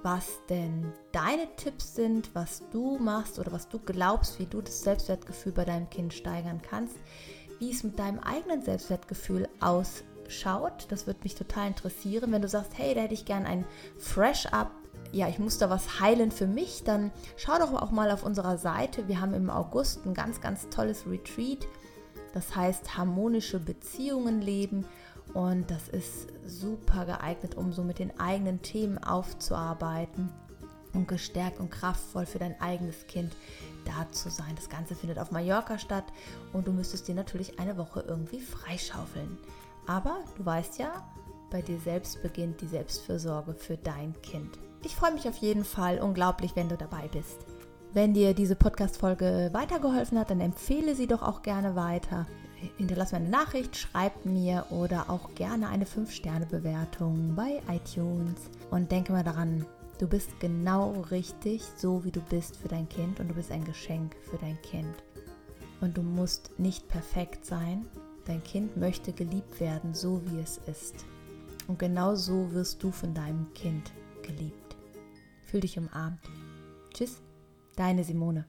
was 0.04 0.40
denn 0.50 0.94
deine 1.12 1.48
Tipps 1.56 1.96
sind, 1.96 2.34
was 2.34 2.64
du 2.72 2.98
machst 2.98 3.40
oder 3.40 3.52
was 3.52 3.68
du 3.68 3.80
glaubst, 3.80 4.40
wie 4.40 4.46
du 4.46 4.62
das 4.62 4.82
Selbstwertgefühl 4.82 5.52
bei 5.52 5.66
deinem 5.66 5.90
Kind 5.90 6.14
steigern 6.14 6.62
kannst, 6.62 6.96
wie 7.60 7.72
es 7.72 7.84
mit 7.84 8.00
deinem 8.00 8.20
eigenen 8.20 8.62
Selbstwertgefühl 8.62 9.50
aussieht 9.60 10.06
schaut. 10.32 10.88
Das 10.90 11.08
würde 11.08 11.20
mich 11.24 11.36
total 11.36 11.68
interessieren. 11.68 12.32
Wenn 12.32 12.42
du 12.42 12.48
sagst, 12.48 12.74
hey, 12.78 12.94
da 12.94 13.02
hätte 13.02 13.14
ich 13.14 13.26
gern 13.26 13.46
ein 13.46 13.66
Fresh-Up, 13.98 14.72
ja, 15.12 15.28
ich 15.28 15.40
muss 15.40 15.58
da 15.58 15.70
was 15.70 16.00
heilen 16.00 16.32
für 16.32 16.48
mich, 16.48 16.84
dann 16.84 17.12
schau 17.36 17.58
doch 17.58 17.74
auch 17.74 17.92
mal 17.92 18.12
auf 18.12 18.24
unserer 18.24 18.58
Seite. 18.58 19.08
Wir 19.08 19.20
haben 19.22 19.34
im 19.34 19.50
August 19.50 20.06
ein 20.06 20.14
ganz, 20.14 20.40
ganz 20.40 20.70
tolles 20.70 21.06
Retreat. 21.08 21.68
Das 22.34 22.56
heißt 22.56 22.96
harmonische 22.96 23.60
Beziehungen 23.60 24.42
leben. 24.42 24.86
Und 25.34 25.70
das 25.70 25.88
ist 25.90 26.28
super 26.46 27.06
geeignet, 27.06 27.56
um 27.56 27.72
so 27.72 27.84
mit 27.84 28.00
den 28.00 28.18
eigenen 28.20 28.62
Themen 28.62 28.98
aufzuarbeiten 28.98 30.30
und 30.94 31.08
gestärkt 31.08 31.60
und 31.60 31.70
kraftvoll 31.70 32.26
für 32.26 32.40
dein 32.40 32.60
eigenes 32.60 33.06
Kind 33.08 33.36
da 33.86 34.12
zu 34.12 34.30
sein. 34.30 34.56
Das 34.56 34.70
Ganze 34.70 34.96
findet 34.96 35.20
auf 35.20 35.32
Mallorca 35.32 35.78
statt 35.78 36.06
und 36.52 36.68
du 36.68 36.72
müsstest 36.72 37.08
dir 37.08 37.16
natürlich 37.16 37.60
eine 37.60 37.78
Woche 37.78 38.04
irgendwie 38.08 38.40
freischaufeln. 38.40 39.38
Aber 39.86 40.20
du 40.36 40.46
weißt 40.46 40.80
ja, 40.80 40.92
bei 41.52 41.62
dir 41.62 41.80
selbst 41.80 42.22
beginnt 42.22 42.62
die 42.62 42.68
Selbstfürsorge 42.68 43.54
für 43.54 43.78
dein 43.78 44.20
Kind. 44.22 44.58
Ich 44.84 44.96
freue 44.96 45.14
mich 45.14 45.28
auf 45.28 45.38
jeden 45.38 45.66
Fall 45.66 46.00
unglaublich, 46.00 46.56
wenn 46.56 46.70
du 46.70 46.78
dabei 46.78 47.08
bist. 47.12 47.46
Wenn 47.92 48.14
dir 48.14 48.36
diese 48.36 48.56
Podcast-Folge 48.56 49.50
weitergeholfen 49.52 50.20
hat, 50.20 50.30
dann 50.30 50.42
empfehle 50.42 50.96
sie 50.96 51.08
doch 51.08 51.24
auch 51.24 51.42
gerne 51.42 51.76
weiter. 51.76 52.28
Hinterlass 52.78 53.12
mir 53.12 53.20
eine 53.20 53.30
Nachricht, 53.30 53.76
schreib 53.76 54.26
mir 54.26 54.66
oder 54.70 55.10
auch 55.10 55.34
gerne 55.36 55.70
eine 55.70 55.86
5-Sterne-Bewertung 55.86 57.36
bei 57.36 57.62
iTunes. 57.70 58.50
Und 58.72 58.92
denke 58.92 59.12
mal 59.12 59.24
daran, 59.24 59.66
du 60.00 60.08
bist 60.08 60.40
genau 60.40 61.02
richtig, 61.12 61.64
so 61.78 62.04
wie 62.04 62.12
du 62.12 62.22
bist 62.22 62.58
für 62.58 62.68
dein 62.68 62.90
Kind 62.90 63.20
und 63.20 63.30
du 63.30 63.36
bist 63.36 63.52
ein 63.52 63.64
Geschenk 63.64 64.16
für 64.30 64.38
dein 64.38 64.62
Kind. 64.62 65.04
Und 65.82 65.98
du 65.98 66.02
musst 66.02 66.60
nicht 66.60 66.88
perfekt 66.90 67.46
sein, 67.46 67.86
Dein 68.30 68.44
Kind 68.44 68.78
möchte 68.78 69.12
geliebt 69.12 69.60
werden, 69.60 69.96
so 69.96 70.22
wie 70.26 70.40
es 70.40 70.60
ist. 70.68 71.04
Und 71.68 71.80
genau 71.80 72.14
so 72.14 72.52
wirst 72.52 72.84
du 72.84 72.92
von 72.92 73.16
deinem 73.16 73.52
Kind 73.56 73.92
geliebt. 74.22 74.76
Fühl 75.46 75.62
dich 75.62 75.80
umarmt. 75.80 76.20
Tschüss, 76.94 77.24
deine 77.76 78.04
Simone. 78.04 78.46